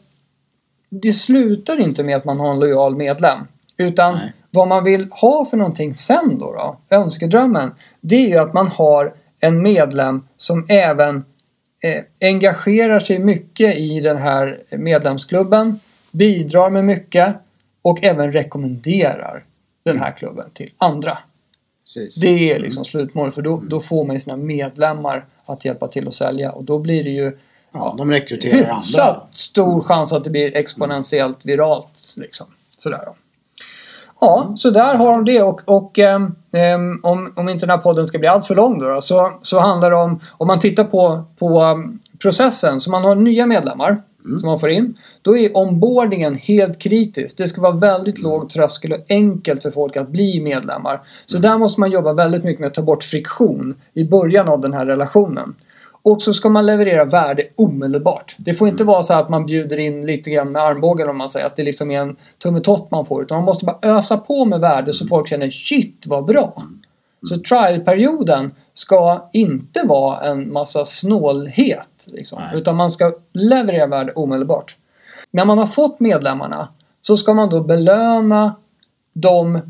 det 0.88 1.12
slutar 1.12 1.80
inte 1.80 2.02
med 2.04 2.16
att 2.16 2.24
man 2.24 2.40
har 2.40 2.50
en 2.50 2.58
lojal 2.60 2.96
medlem. 2.96 3.38
Utan 3.76 4.14
Nej. 4.14 4.32
vad 4.50 4.68
man 4.68 4.84
vill 4.84 5.08
ha 5.10 5.44
för 5.44 5.56
någonting 5.56 5.94
sen 5.94 6.38
då, 6.38 6.52
då 6.52 6.96
önskedrömmen, 6.96 7.74
det 8.00 8.16
är 8.16 8.28
ju 8.28 8.38
att 8.38 8.52
man 8.52 8.68
har 8.68 9.14
en 9.40 9.62
medlem 9.62 10.26
som 10.36 10.66
även 10.68 11.24
eh, 11.82 12.02
engagerar 12.20 12.98
sig 12.98 13.18
mycket 13.18 13.76
i 13.76 14.00
den 14.00 14.16
här 14.16 14.62
medlemsklubben, 14.70 15.80
bidrar 16.10 16.70
med 16.70 16.84
mycket 16.84 17.34
och 17.82 18.04
även 18.04 18.32
rekommenderar 18.32 19.44
den 19.82 19.98
här 19.98 20.10
klubben 20.10 20.50
till 20.54 20.70
andra. 20.78 21.18
Precis. 21.84 22.20
Det 22.20 22.52
är 22.52 22.58
liksom 22.58 22.84
slutmålet 22.84 23.34
för 23.34 23.42
då, 23.42 23.62
då 23.68 23.80
får 23.80 24.04
man 24.04 24.16
ju 24.16 24.20
sina 24.20 24.36
medlemmar 24.36 25.24
att 25.46 25.64
hjälpa 25.64 25.88
till 25.88 26.08
att 26.08 26.14
sälja 26.14 26.52
och 26.52 26.64
då 26.64 26.78
blir 26.78 27.04
det 27.04 27.10
ju 27.10 27.38
Ja, 27.72 27.94
de 27.98 28.10
rekryterar 28.10 28.62
andra. 28.62 28.74
hyfsat 28.74 29.28
stor 29.32 29.82
chans 29.82 30.12
att 30.12 30.24
det 30.24 30.30
blir 30.30 30.56
exponentiellt 30.56 31.38
viralt. 31.42 32.14
Liksom. 32.16 32.46
Sådär 32.78 33.02
då. 33.06 33.14
Ja, 34.20 34.54
så 34.58 34.70
där 34.70 34.94
har 34.94 35.12
de 35.12 35.24
det 35.24 35.42
och, 35.42 35.60
och 35.64 35.98
ehm, 35.98 36.34
ehm, 36.52 37.00
om, 37.02 37.32
om 37.36 37.48
inte 37.48 37.66
den 37.66 37.70
här 37.70 37.82
podden 37.82 38.06
ska 38.06 38.18
bli 38.18 38.28
allt 38.28 38.46
för 38.46 38.54
lång 38.54 38.78
då, 38.78 38.88
då 38.88 39.00
så, 39.00 39.32
så 39.42 39.58
handlar 39.58 39.90
det 39.90 39.96
om, 39.96 40.20
om 40.30 40.46
man 40.46 40.60
tittar 40.60 40.84
på, 40.84 41.24
på 41.38 41.62
um, 41.62 42.00
processen, 42.18 42.80
så 42.80 42.90
man 42.90 43.04
har 43.04 43.14
nya 43.14 43.46
medlemmar 43.46 44.02
Mm. 44.24 44.40
som 44.40 44.46
man 44.48 44.60
får 44.60 44.70
in. 44.70 44.98
Då 45.22 45.36
är 45.38 45.56
onboardingen 45.56 46.34
helt 46.34 46.78
kritisk. 46.78 47.38
Det 47.38 47.46
ska 47.46 47.60
vara 47.60 47.72
väldigt 47.76 48.18
Mm. 48.18 48.30
låg 48.30 48.48
tröskel 48.48 48.92
och 48.92 48.98
enkelt 49.08 49.62
för 49.62 49.70
folk 49.70 49.96
att 49.96 50.08
bli 50.08 50.40
medlemmar. 50.40 51.00
Så 51.26 51.36
Mm. 51.36 51.50
där 51.50 51.58
måste 51.58 51.80
man 51.80 51.90
jobba 51.90 52.12
väldigt 52.12 52.44
mycket 52.44 52.60
med 52.60 52.66
att 52.66 52.74
ta 52.74 52.82
bort 52.82 53.04
friktion 53.04 53.74
i 53.94 54.04
början 54.04 54.48
av 54.48 54.60
den 54.60 54.72
här 54.72 54.86
relationen. 54.86 55.54
Och 56.04 56.22
så 56.22 56.32
ska 56.34 56.48
man 56.48 56.66
leverera 56.66 57.04
värde 57.04 57.42
omedelbart. 57.56 58.34
Det 58.38 58.54
får 58.54 58.66
Mm. 58.66 58.74
inte 58.74 58.84
vara 58.84 59.02
så 59.02 59.14
att 59.14 59.28
man 59.28 59.46
bjuder 59.46 59.78
in 59.78 60.06
lite 60.06 60.30
grann 60.30 60.52
med 60.52 60.62
armbågen 60.62 61.08
om 61.08 61.18
man 61.18 61.28
säger 61.28 61.46
att 61.46 61.56
det 61.56 61.62
liksom 61.62 61.90
är 61.90 62.00
en 62.00 62.16
tummetott 62.42 62.90
man 62.90 63.06
får. 63.06 63.22
Utan 63.22 63.36
man 63.38 63.44
måste 63.44 63.64
bara 63.64 63.78
ösa 63.82 64.16
på 64.18 64.44
med 64.44 64.60
värde 64.60 64.80
Mm. 64.82 64.92
så 64.92 65.06
folk 65.06 65.28
känner 65.28 65.50
shit 65.50 66.04
vad 66.06 66.24
bra. 66.24 66.62
Så 67.22 67.38
trialperioden 67.38 68.50
ska 68.82 69.28
inte 69.32 69.82
vara 69.86 70.20
en 70.20 70.52
massa 70.52 70.84
snålhet. 70.84 71.88
Liksom, 72.04 72.38
utan 72.54 72.76
man 72.76 72.90
ska 72.90 73.12
leverera 73.32 73.86
värde 73.86 74.12
omedelbart. 74.12 74.76
När 75.30 75.44
man 75.44 75.58
har 75.58 75.66
fått 75.66 76.00
medlemmarna 76.00 76.68
så 77.00 77.16
ska 77.16 77.34
man 77.34 77.48
då 77.50 77.60
belöna 77.60 78.54
de 79.12 79.60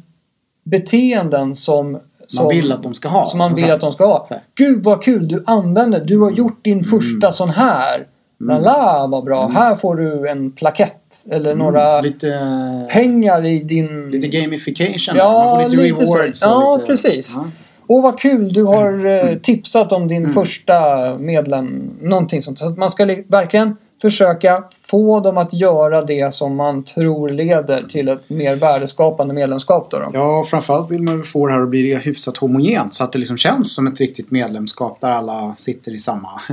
beteenden 0.64 1.54
som, 1.54 1.98
som 2.26 2.44
Man 2.44 2.54
vill 2.54 2.72
att 2.72 2.82
de 2.82 2.94
ska 2.94 3.08
ha. 3.08 3.24
som 3.26 3.38
man 3.38 3.54
vill 3.54 3.70
att 3.70 3.80
de 3.80 3.92
ska 3.92 4.06
ha. 4.06 4.26
Så. 4.28 4.34
Gud 4.54 4.84
vad 4.84 5.02
kul 5.02 5.28
du 5.28 5.44
använder. 5.46 6.04
Du 6.04 6.18
har 6.18 6.30
gjort 6.30 6.64
din 6.64 6.84
första 6.84 7.32
sån 7.32 7.50
här. 7.50 8.06
Mm. 8.40 8.62
Lala 8.62 9.06
vad 9.06 9.24
bra. 9.24 9.48
Här 9.48 9.76
får 9.76 9.96
du 9.96 10.28
en 10.28 10.52
plakett. 10.52 11.24
Eller 11.30 11.54
några 11.54 11.92
Mm, 11.92 12.04
lite, 12.04 12.86
pengar 12.90 13.44
i 13.46 13.58
din... 13.62 14.10
lite 14.10 14.28
gamification. 14.28 15.16
Ja, 15.16 15.32
man 15.32 15.70
får 15.70 15.70
lite, 15.70 15.82
lite 15.82 16.06
så. 16.06 16.14
rewards. 16.16 16.42
och 16.44 16.50
Ja, 16.50 16.74
lite, 16.76 16.86
precis. 16.86 17.34
Ja. 17.36 17.44
Åh 17.92 18.02
vad 18.02 18.18
kul 18.18 18.52
du 18.52 18.64
har 18.64 19.06
eh, 19.06 19.36
tipsat 19.38 19.92
om 19.92 20.08
din 20.08 20.22
Mm. 20.22 20.32
första 20.34 20.74
medlem. 21.18 21.90
Någonting 22.00 22.42
sånt. 22.42 22.58
Så 22.58 22.70
man 22.70 22.90
ska 22.90 23.04
li- 23.04 23.24
verkligen 23.28 23.76
försöka 24.02 24.64
få 24.90 25.20
dem 25.20 25.38
att 25.38 25.52
göra 25.52 26.02
det 26.02 26.34
som 26.34 26.56
man 26.56 26.84
tror 26.84 27.28
leder 27.28 27.82
till 27.82 28.08
ett 28.08 28.30
mer 28.30 28.56
värdeskapande 28.56 29.34
medlemskap. 29.34 29.90
Då, 29.90 29.98
då. 29.98 30.10
Ja, 30.12 30.44
framförallt 30.50 30.90
vill 30.90 31.02
man 31.02 31.22
få 31.24 31.46
det 31.46 31.52
här 31.52 31.60
att 31.62 31.68
bli 31.68 31.94
hyfsat 31.94 32.36
homogent 32.36 32.94
så 32.94 33.04
att 33.04 33.12
det 33.12 33.18
liksom 33.18 33.36
känns 33.36 33.74
som 33.74 33.86
ett 33.86 34.00
riktigt 34.00 34.30
medlemskap 34.30 35.00
där 35.00 35.08
alla 35.08 35.54
sitter 35.58 35.92
i 35.94 35.98
samma 35.98 36.28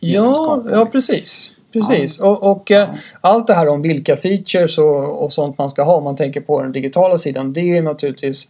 Ja, 0.00 0.20
medlemskap. 0.20 0.64
ja 0.72 0.86
precis. 0.86 1.52
Precis. 1.72 2.20
Och, 2.20 2.42
och 2.50 2.70
eh, 2.70 2.88
allt 3.20 3.46
det 3.46 3.54
här 3.54 3.68
om 3.68 3.82
vilka 3.82 4.16
features 4.16 4.78
och, 4.78 5.22
och 5.24 5.32
sånt 5.32 5.58
man 5.58 5.68
ska 5.68 5.82
ha 5.82 5.94
om 5.96 6.04
man 6.04 6.16
tänker 6.16 6.40
på 6.40 6.62
den 6.62 6.72
digitala 6.72 7.18
sidan. 7.18 7.52
Det 7.52 7.76
är 7.76 7.82
naturligtvis 7.82 8.48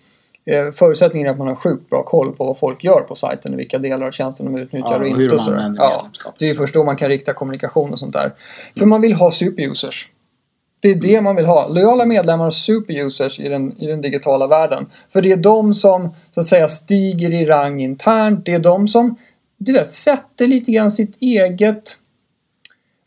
förutsättningen 0.75 1.29
är 1.29 1.33
att 1.33 1.39
man 1.39 1.47
har 1.47 1.55
sjukt 1.55 1.91
bra 1.91 2.03
koll 2.03 2.33
på 2.37 2.45
vad 2.45 2.59
folk 2.59 2.85
gör 2.85 3.01
på 3.01 3.15
sajten 3.15 3.53
och 3.53 3.59
vilka 3.59 3.79
delar 3.79 4.07
av 4.07 4.11
tjänsten 4.11 4.47
de 4.47 4.59
utnyttjar 4.61 4.91
Ja, 4.91 4.97
och 4.97 5.01
och 5.01 5.23
inte. 5.23 5.35
och 5.35 5.41
sådär. 5.41 5.75
ja, 5.77 6.07
det 6.39 6.51
är 6.51 6.55
först 6.55 6.75
då 6.75 6.85
man 6.85 6.97
kan 6.97 7.09
rikta 7.09 7.33
kommunikation 7.33 7.93
och 7.93 7.99
sånt 7.99 8.13
där. 8.13 8.33
För 8.79 8.87
man 8.87 9.01
vill 9.01 9.13
ha 9.13 9.31
superusers. 9.31 10.09
Det 10.81 10.89
är 10.89 10.95
det 10.95 11.21
man 11.21 11.37
vill 11.37 11.47
ha. 11.47 11.69
Lojala 11.69 12.05
medlemmar 12.07 12.47
och 12.47 12.55
superusers 12.55 13.41
i 13.41 13.49
den, 13.49 13.81
i 13.83 13.87
den 13.87 14.01
digitala 14.01 14.47
världen. 14.47 14.87
För 15.13 15.23
det 15.23 15.33
är 15.33 15.37
de 15.37 15.75
som 15.75 16.09
så 16.35 16.41
att 16.41 16.47
säga 16.47 16.69
stiger 16.69 17.31
i 17.31 17.47
rang 17.47 17.81
internt. 17.81 18.47
Det 18.47 18.55
är 18.55 18.59
de 18.59 18.89
som 18.89 19.17
du 19.57 19.73
vet, 19.73 19.93
sätter 19.93 20.47
lite 20.47 20.73
grann 20.73 20.91
sitt 20.91 21.17
eget 21.23 21.97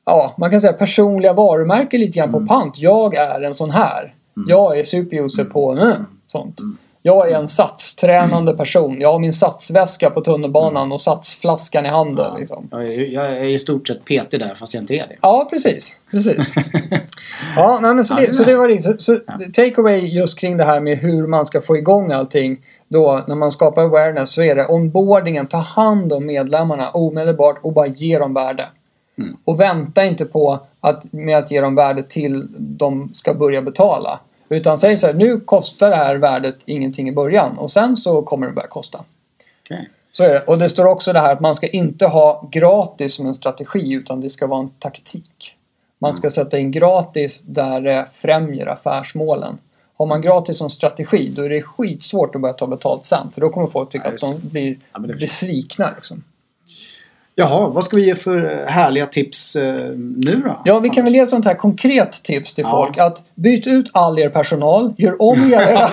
ja, 0.06 0.34
man 0.38 0.52
kan 0.52 0.62
säga 0.62 0.74
personliga 0.74 1.34
varumärke 1.34 1.98
lite 1.98 2.18
grann 2.18 2.30
Mm. 2.30 2.48
på 2.48 2.54
pant. 2.54 2.78
Jag 2.78 3.16
är 3.16 3.42
en 3.42 3.54
sån 3.54 3.72
här. 3.72 4.14
Jag 4.48 4.80
är 4.80 4.84
superuser 4.84 5.44
på 5.44 5.72
mm, 5.72 6.06
sånt. 6.28 6.60
Jag 7.06 7.32
är 7.32 7.36
en 7.36 7.48
satstränande 7.48 8.58
person. 8.58 9.02
Jag 9.02 9.12
har 9.12 9.20
min 9.20 9.34
satsväska 9.34 10.10
på 10.10 10.22
tunnelbanan 10.22 10.92
och 10.92 11.02
satsflaskan 11.02 11.86
i 11.86 11.90
handen. 11.90 12.26
Ja. 12.34 12.38
Liksom. 12.38 12.68
Jag 13.12 13.26
är, 13.26 13.44
i 13.44 13.60
stort 13.60 13.88
sett 13.88 14.06
PT 14.06 14.32
där 14.32 14.56
fast 14.60 14.74
jag 14.74 14.84
inte 14.84 14.94
är 14.94 15.08
det. 15.08 15.16
Ja, 15.22 15.48
precis. 15.50 16.00
precis. 16.12 16.54
ja, 17.56 17.80
nej, 17.82 17.96
men 17.96 18.04
så, 18.04 18.16
det, 18.16 18.28
det 18.28 18.34
så 18.34 18.44
det 18.44 18.56
var 18.56 18.68
riktigt. 18.68 19.02
Så, 19.02 19.16
så 19.16 19.20
take 19.54 19.82
away 19.82 20.00
just 20.00 20.40
kring 20.40 20.58
det 20.58 20.64
här 20.64 20.80
med 20.80 20.98
hur 20.98 21.28
man 21.28 21.46
ska 21.46 21.62
få 21.62 21.78
igång 21.78 22.12
allting. 22.12 22.66
Då 22.88 23.24
när 23.28 23.36
man 23.36 23.52
skapar 23.52 23.82
awareness 23.82 24.34
så 24.34 24.44
är 24.44 24.56
det 24.56 24.68
onboardingen, 24.68 25.48
ta 25.48 25.58
hand 25.58 26.14
om 26.14 26.26
medlemmarna 26.26 26.90
omedelbart 26.90 27.60
och 27.62 27.74
bara 27.74 27.88
ge 27.88 28.20
dem 28.20 28.34
värde. 28.34 28.70
Mm. 29.18 29.38
Och 29.46 29.60
vänta 29.60 30.06
inte 30.06 30.26
på 30.26 30.60
att, 30.80 31.14
med 31.14 31.38
att 31.38 31.52
ge 31.52 31.62
dem 31.62 31.76
värde 31.76 32.04
till 32.04 32.48
de 32.58 33.14
ska 33.14 33.34
börja 33.34 33.62
betala. 33.62 34.20
Utan 34.50 34.78
säg 34.78 34.98
så 34.98 35.08
här, 35.08 35.14
nu 35.14 35.40
kostar 35.40 35.90
det 35.90 35.96
här 35.96 36.16
värdet 36.16 36.58
ingenting 36.66 37.10
i 37.10 37.12
början 37.12 37.58
och 37.58 37.72
sen 37.72 37.96
så 37.96 38.22
kommer 38.22 38.48
det 38.48 38.54
börja 38.54 38.68
kosta. 38.68 39.06
Okej. 39.64 39.90
Så 40.12 40.24
är 40.24 40.34
det. 40.34 40.42
Och 40.42 40.58
det 40.58 40.70
står 40.70 40.86
också 40.86 41.14
det 41.14 41.20
här 41.20 41.34
att 41.34 41.40
man 41.40 41.56
ska 41.56 41.68
inte 41.68 42.06
ha 42.06 42.48
gratis 42.52 43.14
som 43.14 43.26
en 43.26 43.36
strategi 43.36 43.94
utan 43.94 44.22
det 44.22 44.30
ska 44.30 44.48
vara 44.48 44.60
en 44.60 44.70
taktik. 44.70 45.56
Man 46.00 46.14
ska 46.14 46.30
sätta 46.30 46.60
in 46.60 46.72
gratis 46.72 47.42
där 47.42 47.82
det 47.82 48.08
främjar 48.14 48.68
affärsmålen. 48.68 49.58
Har 49.98 50.06
man 50.06 50.22
gratis 50.22 50.58
som 50.58 50.70
strategi 50.70 51.30
då 51.36 51.42
är 51.42 51.50
det 51.50 51.62
skitsvårt 51.62 52.36
att 52.36 52.42
börja 52.42 52.54
ta 52.54 52.68
betalt 52.68 53.06
sen. 53.06 53.32
För 53.34 53.42
då 53.42 53.50
kommer 53.50 53.68
folk 53.68 53.90
tycka 53.90 54.08
Ja, 54.08 54.14
att 54.14 54.42
de 54.42 54.50
blir 54.50 55.20
besvikna. 55.20 55.92
Liksom. 55.96 56.24
Jaha, 57.36 57.68
vad 57.68 57.84
ska 57.84 57.96
vi 57.98 58.06
ge 58.06 58.16
för 58.16 58.66
härliga 58.68 59.06
tips 59.06 59.56
eh, 59.56 59.74
nu 59.98 60.42
då? 60.46 60.62
Ja, 60.66 60.80
vi 60.80 60.90
kan 60.90 61.04
väl 61.04 61.14
ge 61.16 61.20
ett 61.20 61.30
sånt 61.30 61.46
här 61.46 61.54
konkret 61.56 62.24
tips 62.24 62.54
till 62.54 62.64
Ja. 62.68 62.72
folk. 62.72 62.98
Att 62.98 63.24
byt 63.36 63.68
ut 63.68 63.90
all 63.94 64.20
er 64.20 64.30
personal, 64.30 64.94
gör 64.98 65.22
om 65.22 65.54
era, 65.54 65.90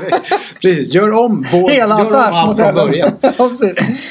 Precis, 0.62 0.94
gör 0.94 1.12
om, 1.12 1.46
vår, 1.52 1.70
hela 1.70 1.98
gör 1.98 2.06
om 2.06 2.14
affärsmodellen. 2.14 2.74
början. 2.74 3.12
Ja. 3.22 3.50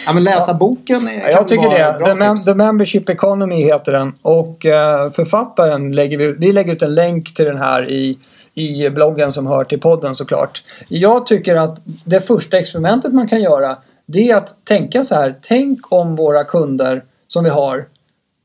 Ja, 0.08 0.14
men 0.14 0.24
läsa 0.24 0.54
boken 0.54 1.08
är, 1.08 1.14
Ja, 1.22 1.30
jag 1.30 1.48
tycker 1.48 1.70
det. 1.70 2.06
The, 2.06 2.14
Mem-. 2.14 2.38
The 2.38 2.54
Membership 2.54 3.10
Economy 3.10 3.64
heter 3.64 3.92
den. 3.92 4.14
Och 4.22 4.66
eh, 4.66 5.12
författaren 5.12 5.92
lägger 5.92 6.18
vi, 6.18 6.32
vi 6.32 6.54
lägger 6.54 6.74
ut 6.74 6.82
en 6.82 6.96
länk 6.96 7.34
till 7.34 7.46
den 7.46 7.58
här 7.58 7.90
i, 7.92 8.18
i 8.54 8.90
bloggen 8.90 9.32
som 9.32 9.48
hör 9.48 9.64
till 9.64 9.80
podden 9.80 10.16
såklart. 10.16 10.64
Jag 10.88 11.28
tycker 11.28 11.56
att 11.56 11.82
det 12.06 12.22
första 12.22 12.58
experimentet 12.58 13.14
man 13.14 13.28
kan 13.28 13.42
göra 13.42 13.78
det 14.06 14.30
är 14.32 14.36
att 14.36 14.66
tänka 14.66 15.04
så 15.04 15.16
här. 15.16 15.36
Tänk 15.42 15.92
om 15.92 16.16
våra 16.16 16.44
kunder 16.44 17.04
som 17.28 17.44
vi 17.44 17.50
har. 17.50 17.86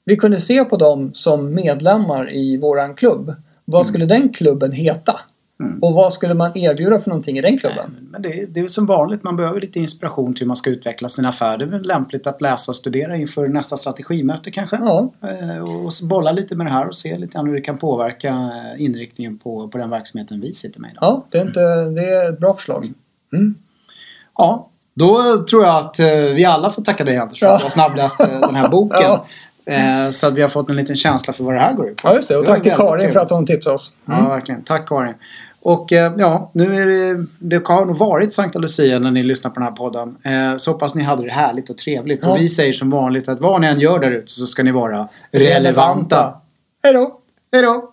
Vi 0.04 0.16
kunde 0.16 0.40
se 0.40 0.64
på 0.64 0.76
dem 0.76 1.10
som 1.14 1.54
medlemmar 1.54 2.32
i 2.32 2.56
våran 2.56 2.94
klubb. 2.94 3.34
Vad 3.64 3.86
skulle 3.86 4.06
den 4.06 4.28
klubben 4.32 4.72
heta? 4.72 5.20
Mm. 5.62 5.82
Och 5.82 5.94
vad 5.94 6.12
skulle 6.12 6.34
man 6.34 6.56
erbjuda 6.58 7.00
för 7.00 7.10
någonting 7.10 7.38
i 7.38 7.40
den 7.40 7.58
klubben? 7.58 8.08
Men 8.10 8.22
det, 8.22 8.28
är- 8.40 8.46
det 8.46 8.60
är 8.60 8.68
som 8.68 8.86
vanligt, 8.86 9.22
man 9.22 9.36
behöver 9.36 9.60
lite 9.60 9.80
inspiration 9.80 10.34
till 10.34 10.42
hur 10.44 10.46
man 10.46 10.56
ska 10.56 10.70
utveckla 10.70 11.08
sin 11.08 11.26
affär. 11.26 11.58
Det 11.58 11.64
är 11.64 11.68
väl 11.68 11.82
lämpligt 11.82 12.26
att 12.26 12.40
läsa 12.40 12.72
och 12.72 12.76
studera 12.76 13.16
inför 13.16 13.48
nästa 13.48 13.76
strategimöte 13.76 14.50
kanske. 14.50 14.76
Ja, 14.76 15.12
Eh, 15.22 15.62
Och 15.62 15.90
bolla 16.08 16.32
lite 16.32 16.56
med 16.56 16.66
det 16.66 16.70
här 16.72 16.86
och 16.88 16.96
se 16.96 17.18
lite 17.18 17.38
hur 17.40 17.54
det 17.54 17.60
kan 17.60 17.78
påverka 17.78 18.28
eh, 18.28 18.82
inriktningen 18.84 19.38
på, 19.38 19.68
på 19.68 19.78
den 19.78 19.90
verksamheten 19.90 20.40
vi 20.40 20.54
sitter 20.54 20.80
med 20.80 20.90
idag. 20.90 21.02
ja 21.02 21.24
det, 21.30 21.38
är 21.38 21.42
inte, 21.42 21.60
det 21.84 22.04
är 22.14 22.32
ett 22.32 22.38
bra 22.40 22.54
förslag. 22.54 22.92
Mm. 23.32 23.54
Ja, 24.38 24.69
då 25.00 25.44
tror 25.50 25.64
jag 25.64 25.76
att 25.76 25.98
eh, 25.98 26.06
vi 26.34 26.44
alla 26.44 26.70
får 26.70 26.82
tacka 26.82 27.04
dig 27.04 27.16
Anders 27.16 27.38
för 27.40 27.46
att 27.46 27.58
du 27.58 27.64
har 27.64 27.70
snabbläst 27.70 28.20
eh, 28.20 28.40
den 28.40 28.54
här 28.54 28.68
boken. 28.68 29.00
Ja. 29.02 29.24
Eh, 29.74 30.10
Så 30.10 30.26
att 30.26 30.34
vi 30.34 30.42
har 30.42 30.48
fått 30.48 30.70
en 30.70 30.76
liten 30.76 30.96
känsla 30.96 31.32
för 31.32 31.44
vad 31.44 31.54
det 31.54 31.60
här 31.60 31.72
går 31.72 31.88
ut 31.88 32.02
på. 32.02 32.08
Ja, 32.08 32.14
just 32.14 32.28
det. 32.28 32.36
Och 32.36 32.44
Det 32.44 32.50
tack 32.50 32.62
till 32.62 32.72
Karin 32.72 32.88
för 32.90 32.96
trevligt. 32.98 33.16
att 33.16 33.30
hon 33.30 33.46
tipsade 33.46 33.74
oss. 33.74 33.92
Mm. 34.08 34.24
Ja, 34.24 34.28
verkligen. 34.28 34.62
Tack 34.64 34.88
Karin. 34.88 35.14
Och 35.62 35.86
ja, 36.18 36.50
nu 36.54 36.74
är 36.82 36.86
det, 36.86 37.26
det 37.38 37.66
har 37.68 37.86
nog 37.86 37.96
varit 37.98 38.32
Sankta 38.32 38.58
Lucia 38.58 38.98
när 38.98 39.10
ni 39.10 39.22
lyssnar 39.22 39.50
på 39.50 39.54
den 39.54 39.62
här 39.62 39.70
podden. 39.72 40.16
Så 40.58 40.72
hoppas 40.72 40.94
ni 40.94 41.02
hade 41.02 41.24
det 41.24 41.30
härligt 41.32 41.70
och 41.70 41.78
trevligt. 41.78 42.20
Ja. 42.22 42.30
Och 42.30 42.38
vi 42.38 42.48
säger 42.48 42.72
som 42.72 42.90
vanligt 42.90 43.28
att 43.28 43.40
vad 43.40 43.60
ni 43.60 43.66
än 43.66 43.80
gör 43.80 43.98
där 43.98 44.10
ute 44.10 44.32
så 44.32 44.46
ska 44.46 44.62
ni 44.62 44.72
vara 44.72 45.08
relevanta. 45.32 46.34
Hej 46.82 46.92
då! 46.92 47.18
Hej 47.52 47.62
då! 47.62 47.89